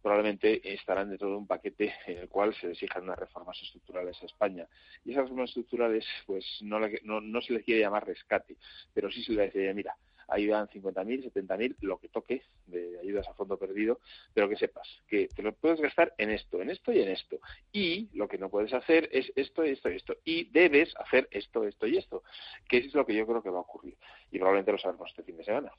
[0.00, 4.26] probablemente estarán dentro de un paquete en el cual se exijan unas reformas estructurales a
[4.26, 4.66] España.
[5.04, 8.56] Y esas reformas estructurales, pues no, no, no se les quiere llamar rescate,
[8.94, 9.96] pero sí se les dice, mira,
[10.28, 14.00] ahí van 50.000, 70.000, lo que toque de ayudas a fondo perdido,
[14.34, 17.38] pero que sepas que te lo puedes gastar en esto, en esto y en esto.
[17.72, 20.16] Y lo que no puedes hacer es esto, esto y esto.
[20.24, 22.22] Y debes hacer esto, esto y esto,
[22.68, 23.96] que es lo que yo creo que va a ocurrir.
[24.30, 25.72] Y probablemente lo sabremos este fin de semana.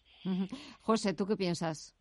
[0.81, 1.95] José, ¿tú qué piensas?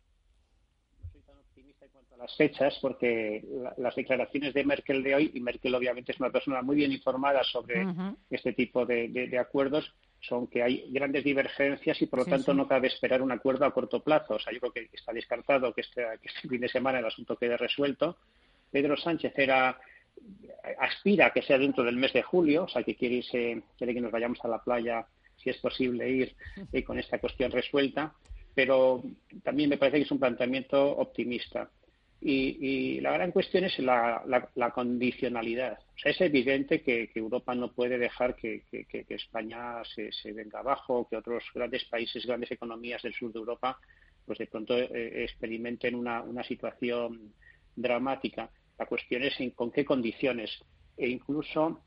[2.23, 3.43] las fechas porque
[3.77, 7.43] las declaraciones de Merkel de hoy, y Merkel obviamente es una persona muy bien informada
[7.43, 7.85] sobre
[8.29, 12.87] este tipo de, acuerdos, son que hay grandes divergencias y por lo tanto no cabe
[12.87, 14.35] esperar un acuerdo a corto plazo.
[14.35, 17.37] O sea, yo creo que está descartado que este, este fin de semana el asunto
[17.37, 18.17] quede resuelto.
[18.71, 19.77] Pedro Sánchez era
[20.79, 23.21] aspira a que sea dentro del mes de julio, o sea, que quiere,
[23.77, 25.05] quiere que nos vayamos a la playa,
[25.35, 26.35] si es posible ir,
[26.71, 28.13] eh, con esta cuestión resuelta,
[28.55, 29.03] pero
[29.43, 31.69] también me parece que es un planteamiento optimista.
[32.25, 35.77] Y, la gran cuestión es la, condicionalidad.
[35.77, 38.63] O sea, es evidente que, Europa no puede dejar que,
[39.09, 43.77] España se, venga abajo, que otros grandes países, grandes economías del sur de Europa,
[44.25, 47.33] pues de pronto eh, experimenten una, situación
[47.75, 48.49] dramática.
[48.79, 50.49] La cuestión es en, con qué condiciones.
[50.95, 51.81] E incluso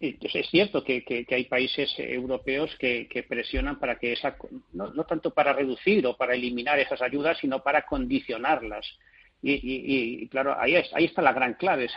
[0.00, 4.36] es cierto que, hay países europeos que, presionan para que esa,
[4.72, 8.84] no, no, tanto para reducir o para eliminar esas ayudas, sino para condicionarlas.
[9.42, 11.88] Y, claro, ahí, ahí está la gran clave,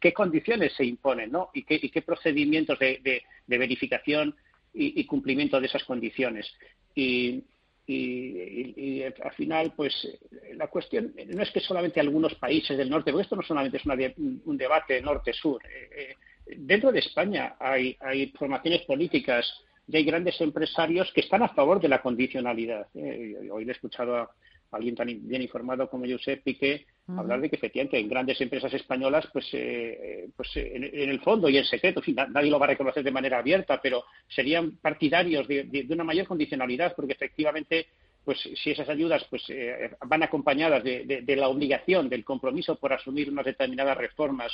[0.00, 1.50] qué condiciones se imponen ¿no?
[1.52, 4.36] y, qué, qué procedimientos de, verificación
[4.72, 6.52] y, cumplimiento de esas condiciones.
[6.94, 7.42] Y,
[9.22, 10.06] al final, pues
[10.54, 13.84] la cuestión no es que solamente algunos países del norte, porque esto no solamente es
[14.16, 15.62] un debate norte-sur.
[15.64, 16.14] Eh, eh,
[16.56, 19.46] dentro de España hay, hay formaciones políticas
[19.88, 22.88] y hay grandes empresarios que están a favor de la condicionalidad.
[22.94, 24.30] Eh, hoy le he escuchado a,
[24.70, 29.26] alguien tan bien informado como Josep Piqué, hablar de que efectivamente en grandes empresas españolas,
[29.32, 33.04] pues, eh, pues eh, en, el fondo y en secreto, nadie lo va a reconocer
[33.04, 37.86] de manera abierta, pero serían partidarios de, una mayor condicionalidad, porque efectivamente,
[38.24, 43.30] pues si esas ayudas pues eh, van acompañadas de, la obligación, del compromiso por asumir
[43.30, 44.52] unas determinadas reformas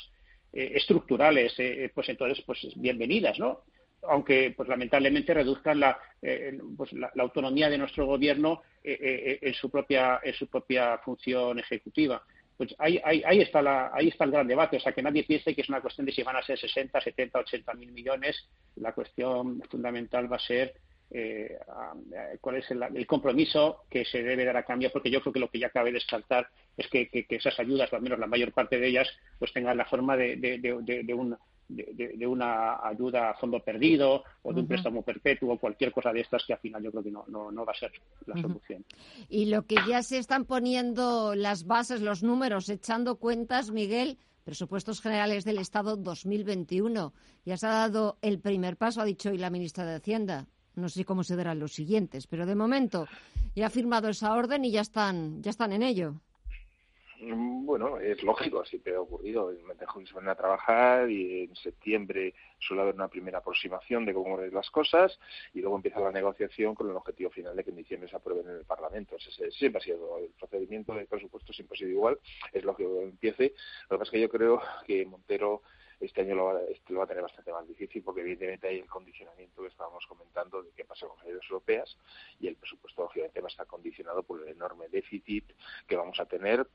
[0.52, 1.54] estructurales,
[1.94, 3.60] pues entonces, pues bienvenidas, ¿no?
[4.08, 9.54] Aunque pues lamentablemente reduzcan la, eh, pues, la, autonomía de nuestro gobierno eh, eh, en
[9.54, 12.22] su propia en su propia función ejecutiva.
[12.56, 14.76] Pues ahí, ahí, está la, ahí está el gran debate.
[14.76, 17.00] O sea que nadie piense que es una cuestión de si van a ser 60
[17.00, 18.48] 70 80 mil millones.
[18.76, 20.74] La cuestión fundamental va a ser
[22.40, 25.50] cuál es el, compromiso que se debe dar a cambio, porque yo creo que lo
[25.50, 28.88] que ya cabe descartar es que, esas ayudas, o al menos la mayor parte de
[28.88, 31.36] ellas, pues tengan la forma de un
[31.74, 36.44] de, una ayuda a fondo perdido o de un préstamo perpetuo, cualquier cosa de estas
[36.46, 37.92] que al final yo creo que no, no, va a ser
[38.26, 38.84] la solución.
[39.28, 45.00] Y lo que ya se están poniendo las bases, los números, echando cuentas, Miguel, presupuestos
[45.00, 47.12] generales del Estado 2021.
[47.44, 50.46] Ya se ha dado el primer paso, ha dicho hoy la ministra de Hacienda.
[50.74, 53.06] No sé cómo se darán los siguientes, pero de momento
[53.54, 56.20] ya ha firmado esa orden y ya están, ya están en ello.
[57.24, 59.52] Mm, bueno, es lógico, siempre ha ocurrido.
[59.52, 64.36] En se van a trabajar y en septiembre suele haber una primera aproximación de cómo
[64.36, 65.18] ven las cosas
[65.54, 68.48] y luego empieza la negociación con el objetivo final de que en diciembre se aprueben
[68.48, 69.16] en el Parlamento.
[69.20, 72.18] siempre ha sido el procedimiento de presupuesto siempre ha sido igual,
[72.52, 73.54] es lógico que empiece.
[73.88, 75.62] Lo que pasa es que yo creo que Montero
[76.00, 79.62] este año lo va, este a tener bastante más difícil porque evidentemente hay el condicionamiento
[79.62, 81.96] que estábamos comentando de qué pasa con las ayudas europeas
[82.40, 85.52] y el presupuesto obviamente va a estar condicionado por el enorme déficit
[85.86, 86.66] que vamos a tener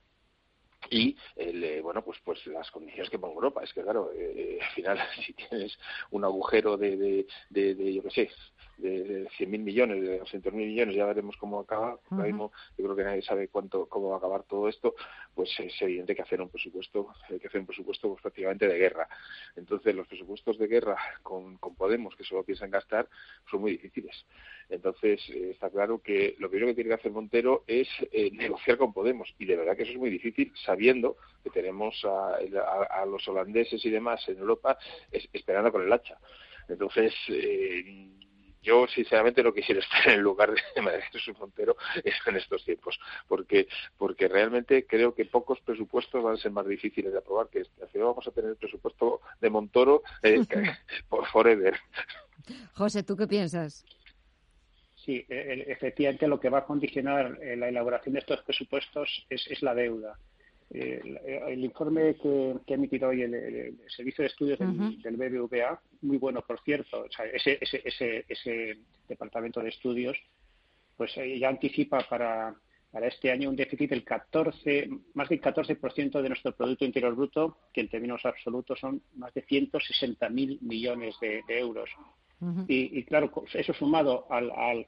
[0.89, 4.73] y eh, bueno pues pues las condiciones que pone Europa es que claro eh, al
[4.73, 5.77] final si tienes
[6.11, 8.29] un agujero de, de, de, de yo qué sé
[8.77, 11.99] de 100.000 millones, de 200.000 millones, ya veremos cómo acaba.
[12.09, 14.95] Ahora mismo yo creo que nadie sabe cuánto cómo va a acabar todo esto,
[15.33, 18.77] pues es evidente que hacer un presupuesto, hay que hacer un presupuesto pues, prácticamente de
[18.77, 19.07] guerra.
[19.55, 23.07] Entonces los presupuestos de guerra con, con Podemos, que solo piensan gastar,
[23.49, 24.25] son muy difíciles.
[24.69, 28.77] Entonces eh, está claro que lo primero que tiene que hacer Montero es eh, negociar
[28.77, 32.37] con Podemos y de verdad que eso es muy difícil sabiendo que tenemos a,
[33.01, 34.77] a, los holandeses y demás en Europa
[35.11, 36.17] esperando con el hacha.
[36.69, 38.09] Entonces, eh,
[38.61, 42.99] yo sinceramente no quisiera estar en el lugar de María Jesús Montero en estos tiempos,
[43.27, 47.61] porque porque realmente creo que pocos presupuestos van a ser más difíciles de aprobar que
[47.61, 47.83] este.
[47.83, 50.45] Al vamos a tener el presupuesto de Montoro eh,
[51.09, 51.75] por forever.
[52.73, 53.83] José, ¿tú qué piensas?
[54.95, 59.25] Sí, e, e, efectivamente lo que va a condicionar eh, la elaboración de estos presupuestos
[59.29, 60.19] es, es la deuda.
[60.69, 66.59] El informe que, ha emitido hoy el, Servicio de Estudios del, BBVA, muy bueno, por
[66.61, 68.77] cierto, ese, ese, ese,
[69.07, 70.17] departamento de estudios,
[70.97, 72.53] pues ya anticipa para,
[72.91, 77.57] para este año un déficit del 14, más del 14% de nuestro Producto Interior Bruto,
[77.73, 81.89] que en términos absolutos son más de 160.000 millones de, euros.
[82.67, 84.85] y, claro, eso sumado al, al,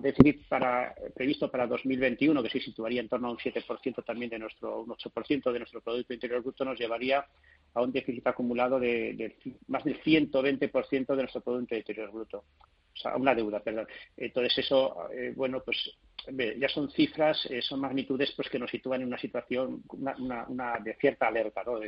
[0.00, 4.38] déficit para, previsto para 2021, que se situaría en torno a un 7% también de
[4.38, 7.26] nuestro, un 8% de nuestro Producto Interior Bruto, nos llevaría
[7.74, 9.36] a un déficit acumulado de,
[9.66, 12.44] más del 120% de nuestro Producto Interior Bruto.
[12.94, 13.86] O sea, una deuda, perdón.
[14.16, 15.76] Entonces, eso, eh, bueno, pues
[16.58, 20.94] ya son cifras, eh, son magnitudes pues que nos sitúan en una situación una, de
[20.94, 21.62] cierta alerta.
[21.64, 21.80] ¿no?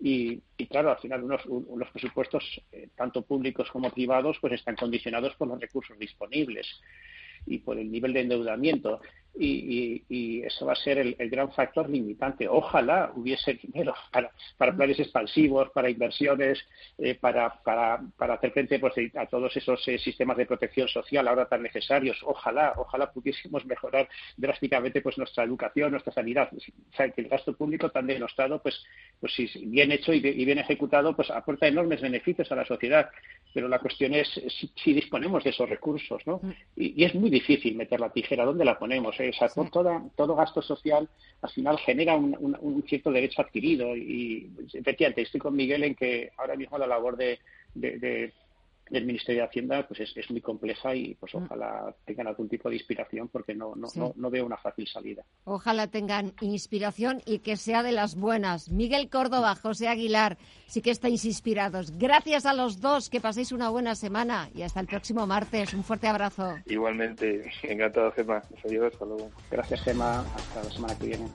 [0.00, 5.34] y, claro, al final unos, los presupuestos, eh, tanto públicos como privados, pues están condicionados
[5.36, 6.66] por los recursos disponibles
[7.46, 9.00] y por el nivel de endeudamiento
[9.38, 12.48] y, eso va a ser el, gran factor limitante.
[12.48, 16.58] Ojalá hubiese dinero para, para planes expansivos, para inversiones,
[16.98, 21.26] eh, para, para, para, hacer frente pues, a todos esos eh, sistemas de protección social
[21.28, 22.18] ahora tan necesarios.
[22.24, 26.48] Ojalá, ojalá pudiésemos mejorar drásticamente pues nuestra educación, nuestra sanidad.
[26.52, 28.82] O sea, que el gasto público tan denostado, pues,
[29.20, 33.10] pues si bien hecho y, bien ejecutado, pues aporta enormes beneficios a la sociedad.
[33.52, 34.28] Pero la cuestión es
[34.74, 36.40] si, disponemos de esos recursos, ¿no?
[36.42, 36.50] Mm.
[36.76, 38.44] Y, y, es muy difícil meter la tijera.
[38.44, 39.18] ¿Dónde la ponemos?
[40.16, 41.08] Todo gasto social
[41.42, 46.56] al final genera un, cierto derecho adquirido y, efectivamente estoy con Miguel en que ahora
[46.56, 47.38] mismo la labor de
[48.90, 51.44] del Ministerio de Hacienda pues es, muy compleja y pues mm.
[51.44, 55.24] ojalá tengan algún tipo de inspiración porque no, no, no, veo una fácil salida.
[55.44, 58.70] Ojalá tengan inspiración y que sea de las buenas.
[58.70, 61.96] Miguel Córdoba, José Aguilar, sí que estáis inspirados.
[61.98, 65.74] Gracias a los dos, que paséis una buena semana y hasta el próximo martes.
[65.74, 66.56] Un fuerte abrazo.
[66.66, 68.42] Igualmente, encantado Gemma.
[68.64, 69.30] Adiós, hasta luego.
[69.50, 71.26] Gracias Gemma, hasta la semana que viene.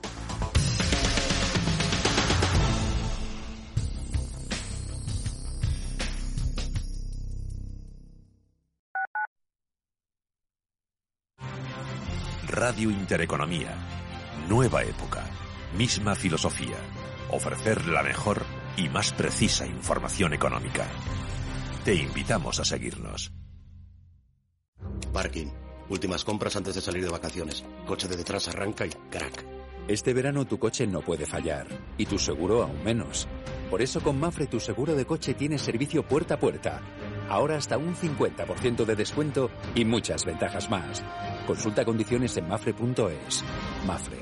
[12.64, 13.74] Radio Intereconomía.
[14.48, 15.24] Nueva época.
[15.76, 16.76] Misma filosofía.
[17.28, 18.44] Ofrecer la mejor
[18.76, 20.86] y más precisa información económica.
[21.84, 23.32] Te invitamos a seguirnos.
[25.12, 25.48] Parking.
[25.88, 27.64] Últimas compras antes de salir de vacaciones.
[27.84, 29.44] Coche de detrás arranca y crack.
[29.88, 31.66] Este verano tu coche no puede fallar.
[31.98, 33.26] Y tu seguro aún menos.
[33.70, 36.80] Por eso con Mafre tu seguro de coche tiene servicio puerta a puerta
[37.32, 41.02] Ahora hasta un 50% de descuento y muchas ventajas más.
[41.46, 43.44] Consulta condiciones en mafre.es.
[43.86, 44.21] Mafre.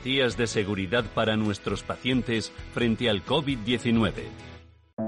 [0.03, 4.11] de seguridad para nuestros pacientes frente al COVID-19.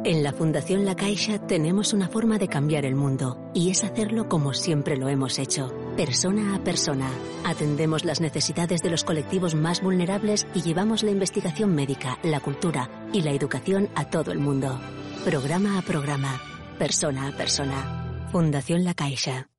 [0.06, 4.30] En la Fundación La Caixa tenemos una forma de cambiar el mundo y es hacerlo
[4.30, 7.10] como siempre lo hemos hecho, persona a persona.
[7.44, 12.89] Atendemos las necesidades de los colectivos más vulnerables y llevamos la investigación médica, la cultura
[13.14, 14.80] y la educación a todo el mundo.
[15.26, 16.39] Programa a programa,
[16.78, 18.28] persona a persona.
[18.32, 19.53] Fundación La Caixa.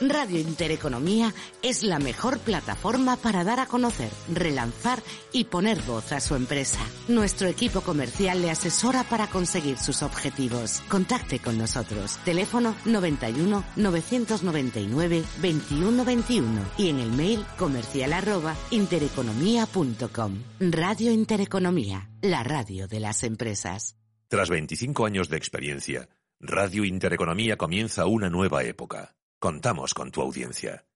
[0.00, 6.20] Radio Intereconomía es la mejor plataforma para dar a conocer, relanzar y poner voz a
[6.20, 6.80] su empresa.
[7.08, 10.82] Nuestro equipo comercial le asesora para conseguir sus objetivos.
[10.88, 12.18] Contacte con nosotros.
[12.24, 20.42] Teléfono 91 999 2121 y en el mail comercial arroba intereconomía.com.
[20.60, 23.96] Radio Intereconomía, la radio de las empresas.
[24.28, 26.08] Tras 25 años de experiencia,
[26.40, 29.14] Radio Intereconomía comienza una nueva época
[29.44, 30.86] Contamos con tu audiencia.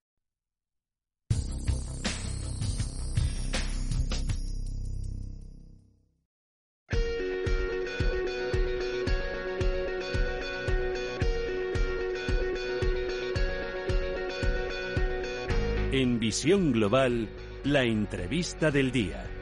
[15.91, 17.29] En Visión Global,
[17.65, 19.38] la entrevista del día.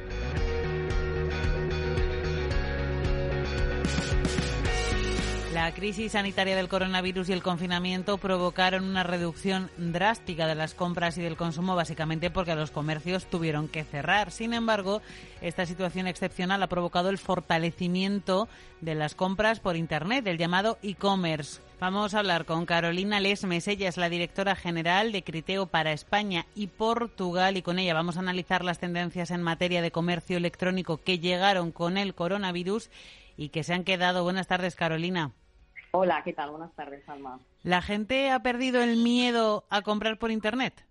[5.78, 11.22] Crisis sanitaria del coronavirus y el confinamiento provocaron una reducción drástica de las compras y
[11.22, 14.32] del consumo, básicamente porque los comercios tuvieron que cerrar.
[14.32, 15.04] Sin embargo,
[15.40, 18.50] esta situación excepcional ha provocado el fortalecimiento
[18.82, 21.62] de las compras por Internet, el llamado e-commerce.
[21.80, 23.68] Vamos a hablar con Carolina Lesmes.
[23.68, 28.18] Ella es la directora general de Criteo para España y Portugal y con ella vamos
[28.18, 32.90] a analizar las tendencias en materia de comercio electrónico que llegaron con el coronavirus
[33.38, 34.24] y que se han quedado.
[34.24, 35.34] Buenas tardes, Carolina.
[36.00, 36.52] Hola, ¿qué tal?
[36.52, 37.39] Buenas tardes, Alma.
[37.64, 40.86] ¿La gente ha perdido el miedo a comprar por Internet?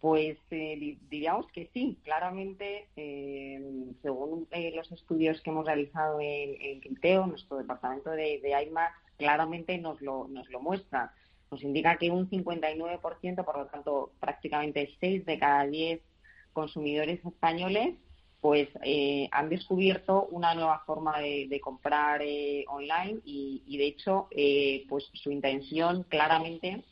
[0.00, 3.62] Pues eh, diríamos que sí, claramente, eh,
[4.02, 8.76] según eh, los estudios que hemos realizado en, en Criteo, nuestro departamento de, de
[9.18, 11.14] claramente nos lo, nos lo muestra.
[11.52, 16.00] Nos indica que un 59%, por lo tanto prácticamente 6 de cada 10
[16.52, 17.94] consumidores españoles,
[18.44, 24.84] pues eh, han descubierto una nueva forma de, comprar eh, online y, de hecho eh,
[24.86, 26.84] pues su intención claramente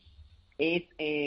[0.57, 0.85] es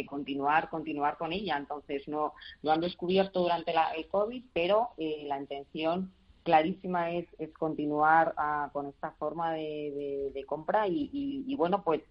[0.08, 1.58] continuar continuar con ella.
[1.58, 6.12] Entonces no lo han descubierto durante el covid pero la intención
[6.42, 12.02] clarísima es, es continuar ah, con esta forma de, compra y, bueno, pues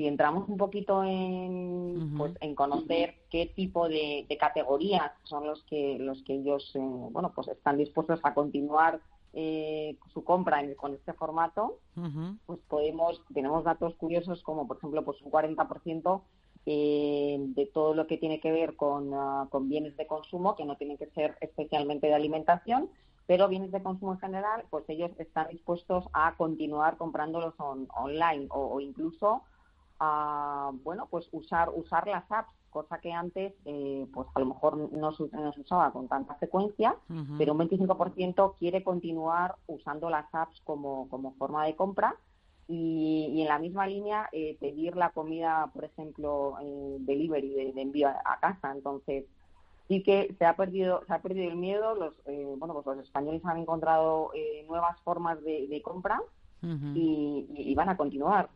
[0.00, 5.98] si entramos un poquito en, pues, en conocer qué tipo de, categorías son los que
[5.98, 9.02] los que ellos eh, bueno pues están dispuestos a continuar
[9.34, 11.80] eh, su compra con este formato,
[12.46, 16.22] pues podemos tenemos datos curiosos como por ejemplo pues un 40%
[16.64, 20.64] eh, de todo lo que tiene que ver con, ah, con bienes de consumo que
[20.64, 22.88] no tienen que ser especialmente de alimentación
[23.30, 28.80] pero bienes de consumo en general, pues ellos están dispuestos a continuar comprándolos online o,
[28.80, 29.44] incluso
[30.00, 34.76] a, bueno, pues usar, usar las apps, cosa que antes, eh, pues a lo mejor
[34.76, 35.24] no, se
[35.60, 36.96] usaba con tanta frecuencia,
[37.36, 42.16] pero un 25% quiere continuar usando las apps como, como forma de compra.
[42.66, 46.54] Y, en la misma línea eh, pedir la comida, por ejemplo,
[47.00, 48.70] delivery, de, de envío a casa.
[48.70, 49.24] Entonces,
[49.90, 53.04] y que se ha perdido se ha perdido el miedo los eh, bueno pues los
[53.04, 56.22] españoles han encontrado eh, nuevas formas de, compra
[56.62, 58.50] y, van a continuar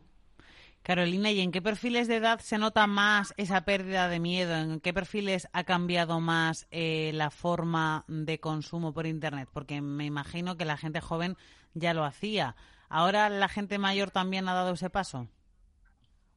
[0.85, 4.55] Carolina, ¿y en qué perfiles de edad se nota más esa pérdida de miedo?
[4.55, 9.49] ¿En qué perfiles ha cambiado más eh, la forma de consumo por Internet?
[9.51, 11.37] Porque me imagino que la gente joven
[11.73, 12.55] ya lo hacía.
[12.87, 15.27] ¿Ahora la gente mayor también ha dado ese paso?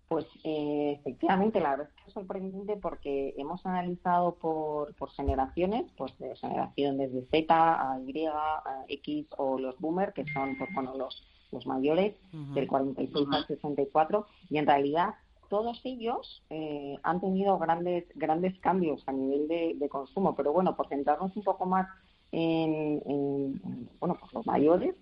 [0.09, 5.92] Pues eh, efectivamente, la verdad es que es sorprendente porque hemos analizado por, por generaciones,
[5.99, 10.70] pues de generación desde Z a Y, a X o los Boomer, que son pues,
[10.72, 11.22] bueno, los,
[11.53, 15.14] los mayores, del 46 al 64, y en realidad
[15.49, 20.34] todos ellos eh, han tenido grandes grandes cambios a nivel de, consumo.
[20.36, 21.88] Pero bueno, por centrarnos un poco más
[22.32, 24.94] en, en bueno, pues los mayores,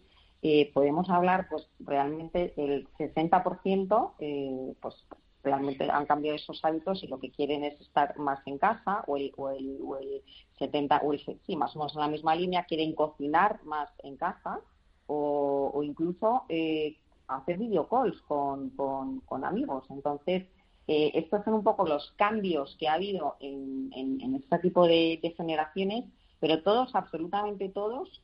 [0.42, 4.94] eh, podemos hablar, pues realmente el 60% eh, pues
[5.42, 9.16] realmente han cambiado esos hábitos y lo que quieren es estar más en casa o
[9.16, 10.22] el, o el, o el
[10.58, 14.16] 70 o el sí más o menos en la misma línea quieren cocinar más en
[14.16, 14.60] casa
[15.06, 16.96] o, o incluso eh,
[17.28, 20.44] hacer videocalls con, con, con amigos entonces
[20.88, 25.18] eh, estos son un poco los cambios que ha habido en, en, este tipo de,
[25.22, 26.04] de generaciones
[26.38, 28.22] pero todos absolutamente todos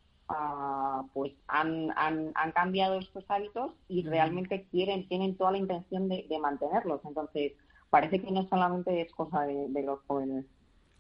[1.13, 6.27] pues han, han, han, cambiado estos hábitos y realmente quieren, tienen toda la intención de,
[6.41, 7.01] mantenerlos.
[7.05, 7.53] Entonces,
[7.91, 10.47] parece que no solamente es cosa de, los jóvenes.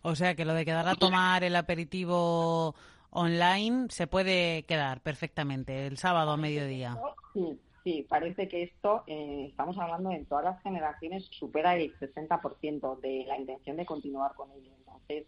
[0.02, 2.74] O sea, que lo de quedar a tomar el aperitivo
[3.12, 6.98] online se puede quedar perfectamente el sábado a mediodía.
[7.34, 13.00] Sí, sí, parece que esto, eh, estamos hablando en todas las generaciones, supera el 60%
[13.00, 14.72] de la intención de continuar con ello.
[14.78, 15.26] Entonces,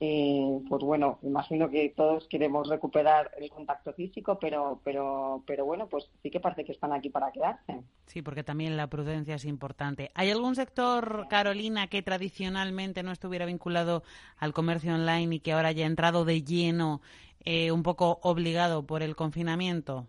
[0.00, 5.88] eh, pues bueno, imagino que todos queremos recuperar el contacto físico, pero, pero, pero bueno,
[5.88, 7.80] pues sí que parece que están aquí para quedarse.
[8.06, 10.10] Sí, porque también la prudencia es importante.
[10.14, 14.02] ¿Hay algún sector, Carolina, que tradicionalmente no estuviera vinculado
[14.36, 17.00] al comercio online y que ahora haya entrado de lleno,
[17.44, 20.06] eh, un poco obligado por el confinamiento?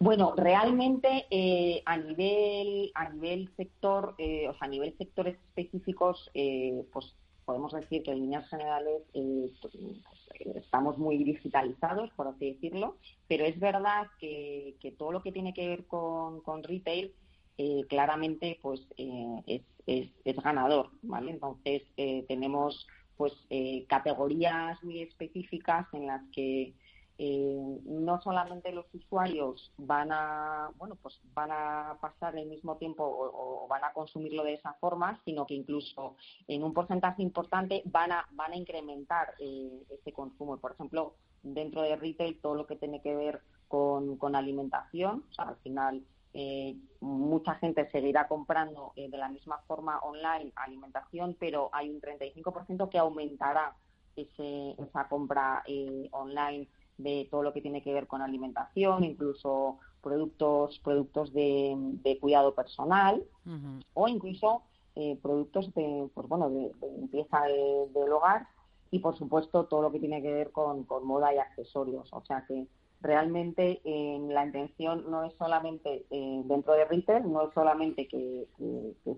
[0.00, 6.28] Bueno, realmente eh, a nivel a nivel sector, o sea, a nivel sectores específicos,
[6.92, 7.14] pues
[7.44, 9.74] podemos decir que en líneas generales eh, pues,
[10.56, 12.96] estamos muy digitalizados, por así decirlo,
[13.28, 17.12] pero es verdad que, todo lo que tiene que ver con, retail
[17.58, 21.32] eh, claramente pues eh, es, es, ganador, ¿vale?
[21.32, 21.82] Entonces
[22.28, 22.86] tenemos
[23.16, 23.32] pues
[23.88, 26.74] categorías muy específicas en las que
[27.18, 33.04] eh, no solamente los usuarios van a bueno pues van a pasar el mismo tiempo
[33.04, 36.16] o, van a consumirlo de esa forma sino que incluso
[36.48, 41.82] en un porcentaje importante van a van a incrementar eh, ese consumo por ejemplo dentro
[41.82, 45.24] de retail todo lo que tiene que ver con, con alimentación.
[45.38, 46.02] Al final
[46.34, 52.00] eh, mucha gente seguirá comprando eh, de la misma forma online alimentación, pero hay un
[52.00, 53.76] 35% que aumentará
[54.16, 59.78] ese, esa compra eh, online de todo lo que tiene que ver con alimentación, incluso
[60.02, 63.22] productos productos de, cuidado personal
[63.94, 64.62] o incluso
[64.96, 68.48] eh, productos de pues bueno de, limpieza del hogar
[68.90, 72.12] y por supuesto todo lo que tiene que ver con, con moda y accesorios.
[72.12, 72.66] O sea que
[73.02, 78.46] realmente eh, la intención no es solamente eh, dentro de retail, no es solamente que,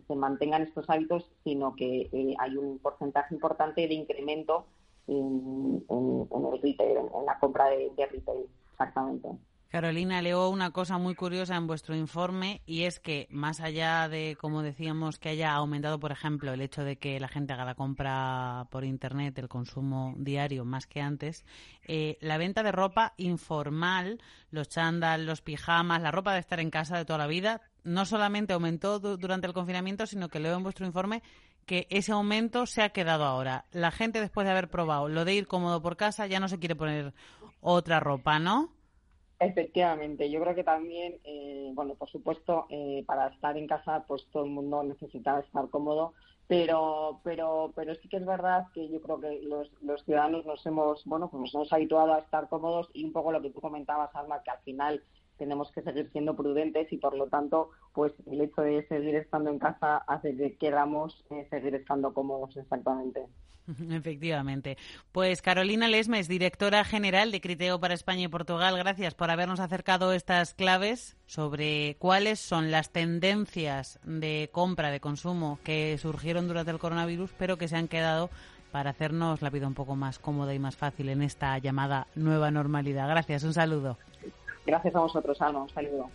[0.06, 4.66] se mantengan estos hábitos, sino que eh, hay un porcentaje importante de incremento
[5.06, 9.28] en, el retail, en, la compra de retail, exactamente.
[9.74, 14.36] Carolina, leo una cosa muy curiosa en vuestro informe y es que más allá de,
[14.40, 17.74] como decíamos, que haya aumentado, por ejemplo, el hecho de que la gente haga la
[17.74, 21.44] compra por Internet, el consumo diario más que antes,
[21.88, 26.70] eh, la venta de ropa informal, los chándal, los pijamas, la ropa de estar en
[26.70, 30.62] casa de toda la vida, no solamente aumentó durante el confinamiento, sino que leo en
[30.62, 31.20] vuestro informe
[31.64, 33.64] que ese aumento se ha quedado ahora.
[33.72, 36.58] La gente, después de haber probado lo de ir cómodo por casa, ya no se
[36.58, 37.12] quiere poner
[37.60, 38.70] otra ropa, ¿no?
[39.40, 44.26] Efectivamente, yo creo que también, eh, bueno, por supuesto, eh, para estar en casa, pues
[44.32, 46.14] todo el mundo necesita estar cómodo,
[46.46, 50.64] pero, pero, pero sí que es verdad que yo creo que los, los ciudadanos nos
[50.66, 53.60] hemos, bueno, pues nos hemos habituado a estar cómodos y un poco lo que tú
[53.60, 55.02] comentabas, Alma, que al final
[55.38, 59.50] tenemos que seguir siendo prudentes y por lo tanto, pues el hecho de seguir estando
[59.50, 63.26] en casa hace que queramos eh, seguir estando cómodos exactamente.
[63.90, 64.76] Efectivamente.
[65.12, 70.12] Pues Carolina Lesmes, directora general de Criteo para España y Portugal, gracias por habernos acercado
[70.12, 76.78] estas claves sobre cuáles son las tendencias de compra, de consumo que surgieron durante el
[76.78, 78.30] coronavirus, pero que se han quedado
[78.70, 82.50] para hacernos la vida un poco más cómoda y más fácil en esta llamada nueva
[82.50, 83.08] normalidad.
[83.08, 83.98] Gracias, un saludo.
[84.66, 86.10] Gracias a vosotros, Alma, un saludo.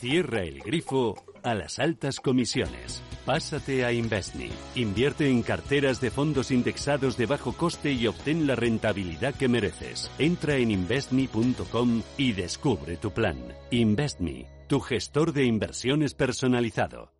[0.00, 3.02] Cierra el grifo a las altas comisiones.
[3.26, 4.48] Pásate a Investme.
[4.74, 10.10] Invierte en carteras de fondos indexados de bajo coste y obtén la rentabilidad que mereces.
[10.18, 13.36] Entra en investme.com y descubre tu plan.
[13.70, 17.12] Investme, tu gestor de inversiones personalizado.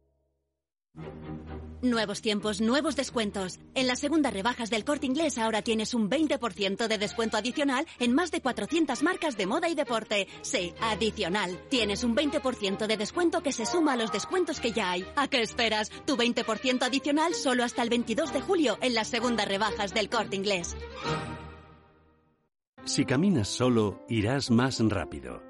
[1.83, 3.59] Nuevos tiempos, nuevos descuentos.
[3.75, 8.15] En las segundas rebajas del corte inglés ahora tienes un 20% de descuento adicional en
[8.15, 10.29] más de 400 marcas de moda y deporte.
[10.43, 11.59] Sí, adicional.
[11.71, 15.07] Tienes un 20% de descuento que se suma a los descuentos que ya hay.
[15.17, 15.91] ¿A qué esperas?
[16.05, 20.37] Tu 20% adicional solo hasta el 22 de julio en las segundas rebajas del corte
[20.37, 20.77] inglés.
[22.85, 25.50] Si caminas solo, irás más rápido.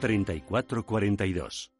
[0.00, 1.70] 3442.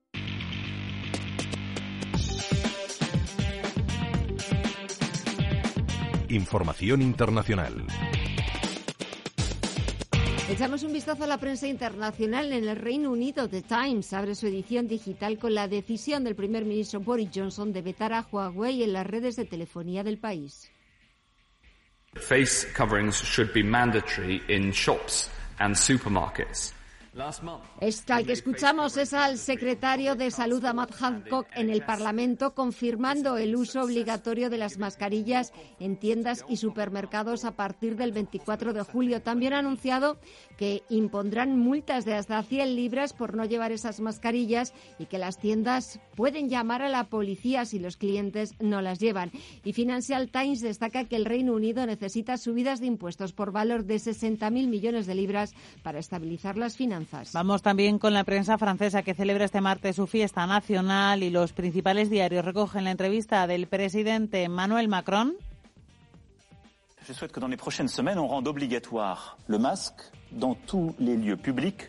[6.28, 7.86] Información internacional.
[10.48, 13.48] Echamos un vistazo a la prensa internacional en el Reino Unido.
[13.48, 17.82] The Times abre su edición digital con la decisión del primer ministro Boris Johnson de
[17.82, 20.70] vetar a Huawei en las redes de telefonía del país.
[22.14, 25.28] Face coverings should be mandatory in shops
[25.59, 26.76] and supermarkets.
[27.81, 33.57] Esta que escuchamos es al secretario de Salud, Matt Hancock, en el Parlamento, confirmando el
[33.57, 39.23] uso obligatorio de las mascarillas en tiendas y supermercados a partir del 24 de julio.
[39.23, 40.19] También ha anunciado
[40.59, 45.39] que impondrán multas de hasta 100 libras por no llevar esas mascarillas y que las
[45.39, 49.31] tiendas pueden llamar a la policía si los clientes no las llevan.
[49.64, 53.97] Y Financial Times destaca que el Reino Unido necesita subidas de impuestos por valor de
[53.97, 57.05] 60.000 millones de libras para estabilizar las finanzas.
[57.32, 61.52] Vamos también con la prensa francesa que celebra este martes su fiesta nacional y los
[61.52, 65.34] principales diarios recogen la entrevista del presidente Emmanuel Macron.
[67.07, 70.02] Je souhaite que dans les prochaines semaines, on rende obligatoire le masque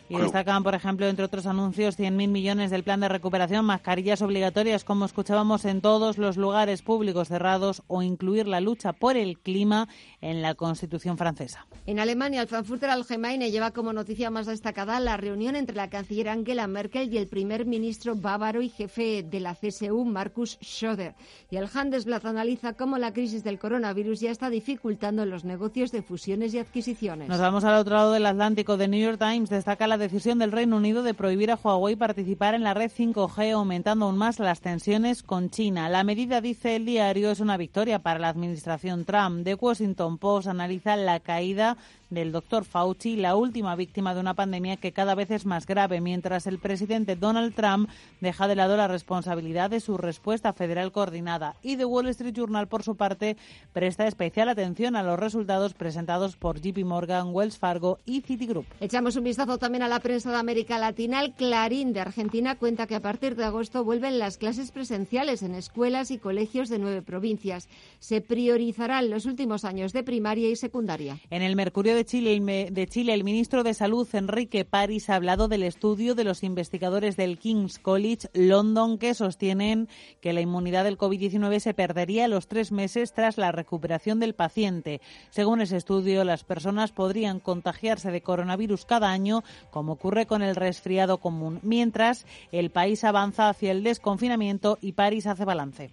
[0.09, 4.83] Y destacan, por ejemplo, entre otros anuncios, 100.000 millones del plan de recuperación, mascarillas obligatorias,
[4.83, 9.87] como escuchábamos en todos los lugares públicos cerrados, o incluir la lucha por el clima
[10.21, 11.65] en la Constitución francesa.
[11.85, 16.29] En Alemania, el Frankfurter Allgemeine lleva como noticia más destacada la reunión entre la canciller
[16.29, 21.15] Angela Merkel y el primer ministro bávaro y jefe de la CSU, Markus Schroeder.
[21.49, 26.01] Y el Handelsblatt analiza cómo la crisis del coronavirus ya está dificultando los negocios de
[26.01, 27.29] fusiones y adquisiciones.
[27.29, 28.77] Nos vamos al otro lado del Atlántico.
[28.77, 32.53] The New York Times destaca la decisión del Reino Unido de prohibir a Huawei participar
[32.53, 35.89] en la red 5G, aumentando aún más las tensiones con China.
[35.89, 39.43] La medida, dice el diario, es una victoria para la administración Trump.
[39.43, 41.77] The Washington Post analiza la caída
[42.09, 46.01] del doctor Fauci, la última víctima de una pandemia que cada vez es más grave,
[46.01, 47.89] mientras el presidente Donald Trump
[48.21, 51.55] deja de lado la responsabilidad de su respuesta federal coordinada.
[51.61, 53.37] Y The Wall Street Journal, por su parte,
[53.73, 58.65] presta especial atención a los resultados presentados por JP Morgan, Wells Fargo y Citigroup.
[58.79, 61.21] Echamos un vistazo también a la prensa de América Latina.
[61.21, 65.55] El Clarín de Argentina cuenta que a partir de agosto vuelven las clases presenciales en
[65.55, 67.67] escuelas y colegios de nueve provincias.
[67.99, 71.19] Se priorizarán los últimos años de primaria y secundaria.
[71.29, 75.47] En el Mercurio de Chile, de Chile, el ministro de Salud, Enrique París, ha hablado
[75.47, 79.89] del estudio de los investigadores del King's College London que sostienen
[80.21, 84.35] que la inmunidad del COVID-19 se perdería a los tres meses tras la recuperación del
[84.35, 85.01] paciente.
[85.31, 90.55] Según ese estudio, las personas podrían contagiarse de coronavirus cada año, como ocurre con el
[90.55, 95.89] resfriado común, mientras el país avanza hacia el desconfinamiento y París hace balance.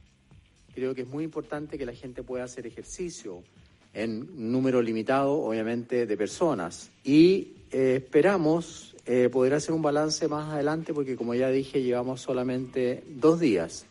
[0.74, 3.42] Creo que es muy importante que la gente pueda hacer ejercicio
[3.94, 6.90] en número limitado, obviamente, de personas.
[7.04, 12.20] Y eh, esperamos eh, poder hacer un balance más adelante porque, como ya dije, llevamos
[12.20, 13.86] solamente dos días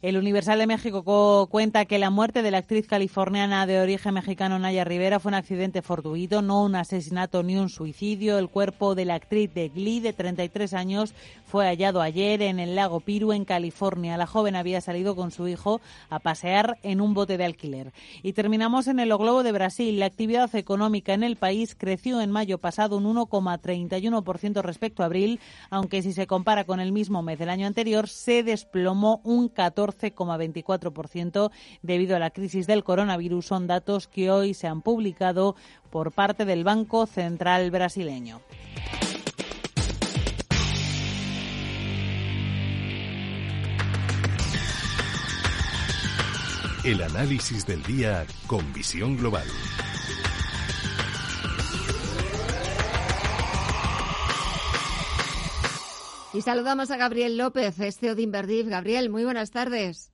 [0.00, 4.56] el Universal de México cuenta que la muerte de la actriz californiana de origen mexicano
[4.56, 8.38] Naya Rivera fue un accidente fortuito, no un asesinato ni un suicidio.
[8.38, 12.76] El cuerpo de la actriz de Glee de 33 años fue hallado ayer en el
[12.76, 14.16] lago Piru, en California.
[14.16, 15.80] La joven había salido con su hijo
[16.10, 17.92] a pasear en un bote de alquiler.
[18.22, 19.98] Y terminamos en el Globo de Brasil.
[19.98, 25.40] La actividad económica en el país creció en mayo pasado un 1,31% respecto a abril,
[25.70, 29.87] aunque si se compara con el mismo mes del año anterior, se desplomó un 14%.
[29.88, 31.50] 14,24%
[31.82, 33.46] debido a la crisis del coronavirus.
[33.46, 35.56] Son datos que hoy se han publicado
[35.90, 38.40] por parte del Banco Central brasileño.
[46.84, 49.46] El análisis del día con visión global.
[56.38, 58.68] Y saludamos a Gabriel López, CEO de Inverdiv.
[58.68, 60.12] Gabriel, muy buenas tardes.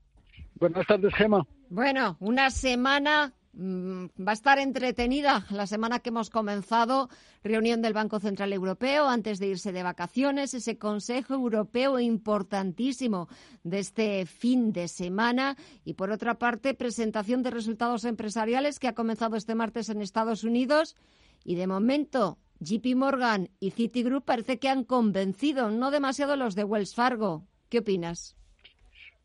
[0.55, 1.47] Buenas tardes, Gema.
[1.69, 7.11] Bueno, una semana mm, va a estar entretenida la semana que hemos comenzado,
[7.43, 13.29] reunión del Banco Central Europeo antes de irse de vacaciones, ese Consejo Europeo importantísimo
[13.63, 18.95] de este fin de semana y por otra parte presentación de resultados empresariales que ha
[18.95, 20.97] comenzado este martes en Estados Unidos
[21.45, 26.65] y de momento JP Morgan y Citigroup parece que han convencido, no demasiado los de
[26.65, 27.47] Wells Fargo.
[27.69, 28.37] ¿Qué opinas?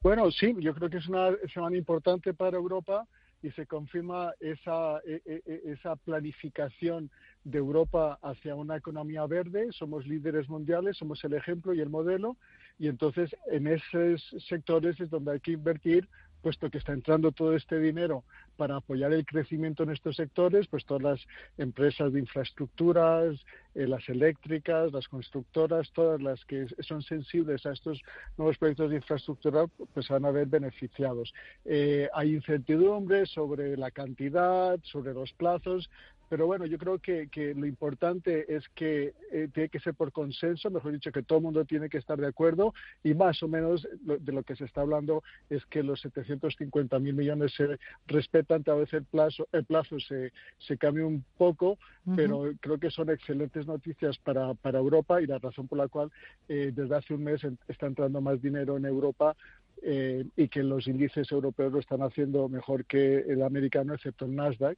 [0.02, 3.06] Bueno, sí, yo creo que es una semana importante para Europa
[3.42, 7.10] y se confirma esa, e, e, e, esa planificación
[7.44, 9.70] de Europa hacia una economía verde.
[9.72, 12.36] Somos líderes mundiales, somos el ejemplo y el modelo
[12.78, 16.08] y entonces en esos sectores es donde hay que invertir
[16.42, 18.24] puesto que está entrando todo este dinero
[18.58, 21.28] para apoyar el crecimiento en estos sectores, pues todas las
[21.58, 23.38] empresas de infraestructuras,
[23.76, 28.02] eh, las eléctricas, las constructoras, todas las que son sensibles a estos
[28.38, 31.34] nuevos proyectos de infraestructura, pues van a ver beneficiados.
[31.66, 35.90] Eh, hay incertidumbre sobre la cantidad, sobre los plazos,
[36.30, 40.12] pero bueno, yo creo que, que lo importante es que eh, tiene que ser por
[40.12, 42.74] consenso, mejor dicho, que todo el mundo tiene que estar de acuerdo
[43.04, 47.16] y más o menos de lo que se está hablando es que los 750 mil
[47.16, 51.78] millones se respetan, tal vez el plazo, el plazo se, se cambia un poco,
[52.16, 56.12] pero creo que son excelentes noticias para, para Europa y la razón por la cual
[56.48, 59.36] eh, desde hace un mes está entrando más dinero en Europa
[59.82, 64.36] eh, y que los índices europeos lo están haciendo mejor que el americano, excepto el
[64.36, 64.78] Nasdaq.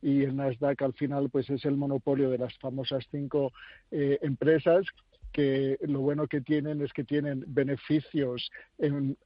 [0.00, 3.52] Y el Nasdaq al final pues es el monopolio de las famosas cinco
[3.90, 4.86] eh, empresas
[5.32, 8.50] que lo bueno que tienen es que tienen beneficios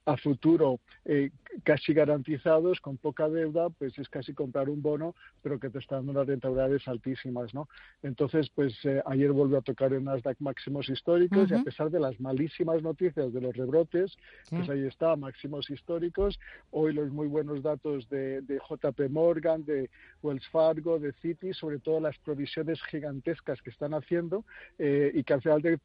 [0.04, 1.30] a futuro eh,
[1.64, 5.96] casi garantizados, con poca deuda, pues es casi comprar un bono, pero que te está
[5.96, 7.68] dando unas rentabilidades altísimas, ¿no?
[8.02, 12.00] Entonces, pues eh, ayer volvió a tocar el Nasdaq máximos históricos y a pesar de
[12.00, 14.16] las malísimas noticias de los rebrotes,
[14.50, 16.38] pues ahí está, máximos históricos.
[16.70, 19.90] Hoy los muy buenos datos de, de JP Morgan, de
[20.22, 24.44] Wells Fargo, de Citi, sobre todo las provisiones gigantescas que están haciendo
[24.78, 25.78] eh, y que al final de,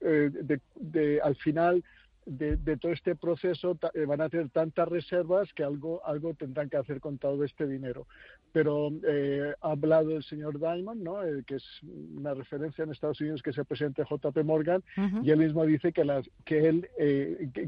[0.00, 1.82] de, de, al final
[2.28, 6.76] de, todo este proceso eh, van a tener tantas reservas que algo algo tendrán que
[6.76, 8.06] hacer con todo este dinero.
[8.52, 11.24] Pero eh, ha hablado el señor Diamond, ¿no?
[11.24, 14.82] Eh, que es una referencia en Estados Unidos, que es el presidente JP Morgan,
[15.22, 16.88] y él mismo dice que, las, que él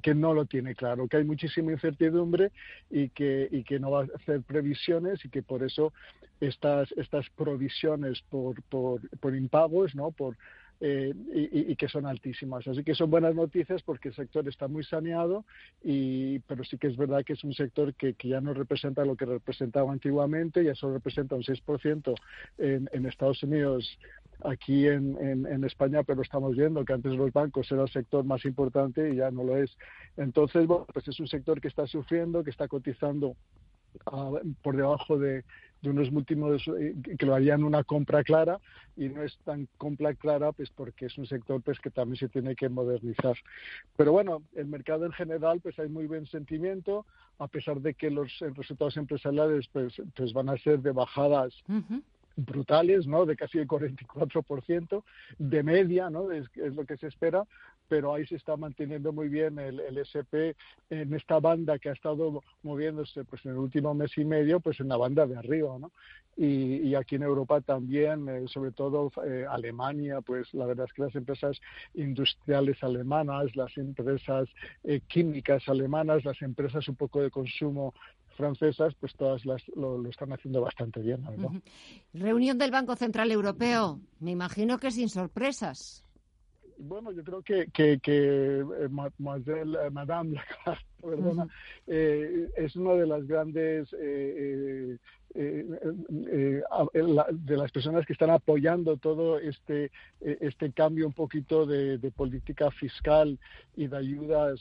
[0.03, 2.51] que, no lo tiene claro, que hay muchísima incertidumbre
[2.91, 5.93] y que, y que no va a hacer previsiones y que por eso
[6.41, 10.11] estas, estas provisiones por, por, por impagos, ¿no?
[10.11, 10.37] por
[10.81, 12.67] eh, y, que son altísimas.
[12.67, 15.45] Así que son buenas noticias porque el sector está muy saneado,
[15.83, 19.17] y, pero sí que es verdad que es un sector que, ya no representa lo
[19.17, 22.15] que representaba antiguamente, ya solo representa un 6%
[22.59, 23.99] en, en Estados Unidos
[24.45, 28.45] aquí en, en, España, pero estamos viendo que antes los bancos era el sector más
[28.45, 29.77] importante y ya no lo es.
[30.17, 33.37] Entonces, bueno, pues es un sector que está sufriendo, que está cotizando
[34.07, 34.31] ah,
[34.63, 35.45] por debajo de,
[35.83, 38.61] unos múltiplos eh, que lo harían una compra clara
[38.97, 42.29] y no es tan compra clara pues porque es un sector pues que también se
[42.29, 43.37] tiene que modernizar.
[43.97, 47.07] Pero bueno el mercado en general pues hay muy buen sentimiento
[47.39, 51.55] a pesar de que los resultados empresariales pues, pues van a ser de bajadas
[52.45, 53.27] brutales, ¿no?
[53.27, 55.03] De casi el 44%
[55.39, 56.31] de media, ¿no?
[56.33, 57.45] Es, es, lo que se espera,
[57.91, 60.55] pero ahí se está manteniendo muy bien el, el, SP
[60.91, 64.79] en esta banda que ha estado moviéndose pues en el último mes y medio pues
[64.79, 65.91] en la banda de arriba ¿no?
[66.37, 70.93] y, y aquí en Europa también eh, sobre todo eh, Alemania pues la verdad es
[70.93, 71.61] que las empresas
[71.95, 74.49] industriales alemanas las empresas
[74.85, 77.93] eh, químicas alemanas las empresas un poco de consumo
[78.41, 81.23] francesas, pues todas las, lo, lo están haciendo bastante bien.
[81.25, 81.51] ¿verdad?
[82.15, 84.01] Reunión del Banco Central Europeo.
[84.19, 86.05] Me imagino que sin sorpresas.
[86.79, 91.47] Bueno, yo creo que, que, que eh, eh, Madame Lagarde, perdona,
[91.87, 94.97] eh, es una de las grandes eh,
[95.35, 95.67] eh,
[96.25, 96.63] eh,
[97.33, 102.71] de las personas que están apoyando todo este este cambio un poquito de, de política
[102.71, 103.39] fiscal
[103.77, 104.61] y de ayudas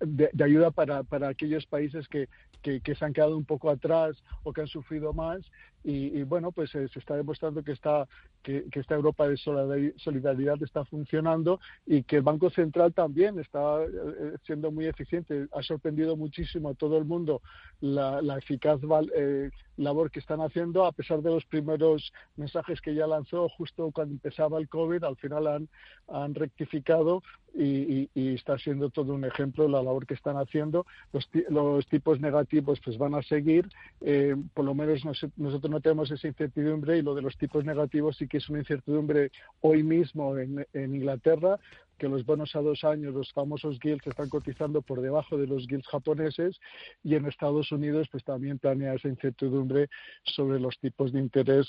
[0.00, 2.28] de, de, ayuda para, para aquellos países que,
[2.62, 5.40] que, que, se han quedado un poco atrás o que han sufrido más
[5.86, 8.08] y, y bueno pues eh, se está demostrando que está
[8.42, 13.84] que, que, esta Europa de solidaridad está funcionando y que el Banco Central también está
[13.84, 17.40] eh, siendo muy eficiente ha sorprendido muchísimo a todo el mundo
[17.80, 18.80] la, la eficaz
[19.14, 23.92] eh, labor que están haciendo a pesar de los primeros mensajes que ya lanzó justo
[23.92, 25.68] cuando empezaba el COVID al final han,
[26.08, 27.22] han rectificado
[27.56, 30.86] y, y, y, está siendo todo un ejemplo la labor que están haciendo.
[31.12, 33.68] Los, los tipos negativos pues van a seguir,
[34.02, 37.62] eh, por lo menos nos, nosotros no tenemos esa incertidumbre y lo de los tipos
[37.62, 41.58] negativos sí que es una incertidumbre hoy mismo en, en Inglaterra
[41.96, 45.66] que los bonos a dos años, los famosos gilts, están cotizando por debajo de los
[45.66, 46.58] gilts japoneses
[47.02, 49.88] y en Estados Unidos pues también planea esa incertidumbre
[50.24, 51.66] sobre los tipos de interés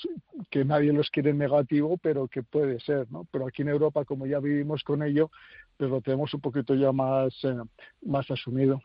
[0.50, 3.26] que nadie los quiere negativo, pero que puede ser, ¿no?
[3.30, 5.30] Pero aquí en Europa, como ya vivimos con ello,
[5.76, 7.56] pues lo tenemos un poquito ya más, eh,
[8.02, 8.82] más asumido.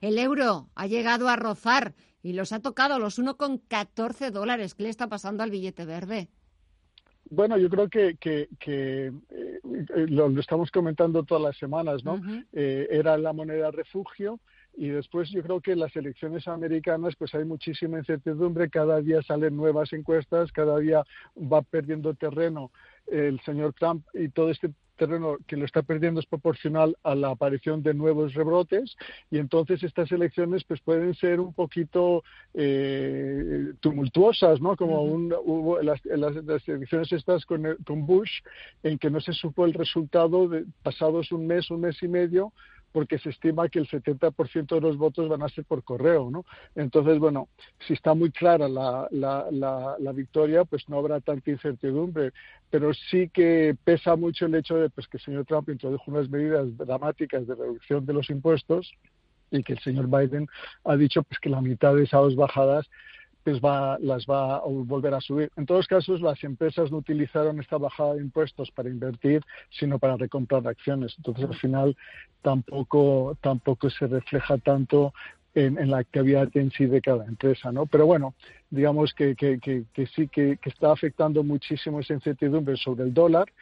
[0.00, 4.74] El euro ha llegado a rozar y los ha tocado los 1,14 dólares.
[4.74, 6.28] ¿Qué le está pasando al billete verde?
[7.34, 9.60] Bueno, yo creo que, que, que eh,
[10.08, 12.14] lo, lo, estamos comentando todas las semanas, ¿no?
[12.14, 12.46] Uh -huh.
[12.52, 14.38] eh, era la moneda refugio
[14.76, 19.22] y después yo creo que en las elecciones americanas pues hay muchísima incertidumbre, cada día
[19.22, 21.04] salen nuevas encuestas, cada día
[21.36, 22.70] va perdiendo terreno
[23.06, 27.30] el señor Trump y todo este terreno que lo está perdiendo es proporcional a la
[27.30, 28.96] aparición de nuevos rebrotes
[29.30, 32.22] y entonces estas elecciones pues pueden ser un poquito
[32.54, 34.76] eh, tumultuosas, ¿no?
[34.76, 38.30] Como un, hubo las, las, las, elecciones estas con, con Bush
[38.82, 42.52] en que no se supo el resultado de, pasados un mes, un mes y medio
[42.92, 46.44] porque se estima que el 70% de los votos van a ser por correo, ¿no?
[46.74, 47.48] Entonces, bueno,
[47.86, 52.32] si está muy clara la, la, la, la victoria, pues no habrá tanta incertidumbre,
[52.70, 56.28] pero sí que pesa mucho el hecho de pues, que el señor Trump introdujo unas
[56.28, 58.92] medidas dramáticas de reducción de los impuestos
[59.50, 60.46] y que el señor Biden
[60.84, 62.88] ha dicho pues que la mitad de esas bajadas
[63.44, 65.50] pues va, las va a volver a subir.
[65.56, 70.16] En todos casos, las empresas no utilizaron esta bajada de impuestos para invertir, sino para
[70.16, 71.14] recomprar acciones.
[71.16, 71.96] Entonces, al final,
[72.42, 75.12] tampoco, tampoco se refleja tanto
[75.54, 77.86] en, la actividad en sí de cada empresa, ¿no?
[77.86, 78.34] Pero bueno,
[78.70, 83.52] digamos que, que, que, que sí que está afectando muchísimo esa incertidumbre sobre el dólar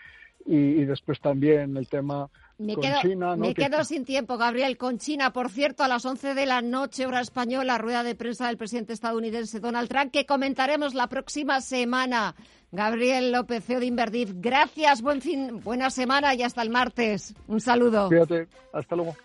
[0.47, 2.29] y, después también el tema
[2.59, 3.37] me con quedo, China.
[3.37, 3.47] ¿no?
[3.47, 5.33] Me Que- quedo sin tiempo, Gabriel, con China.
[5.33, 8.93] Por cierto, a las 11 de la noche, hora española, rueda de prensa del presidente
[8.93, 12.35] estadounidense Donald Trump, que comentaremos la próxima semana.
[12.73, 17.35] Gabriel López, CEO de Inverdif, gracias, buen fin, buena semana y hasta el martes.
[17.49, 18.09] Un saludo.
[18.09, 19.17] Cuídate, hasta luego.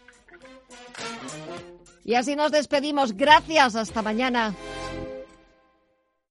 [2.04, 3.14] Y así nos despedimos.
[3.14, 4.54] Gracias, hasta mañana.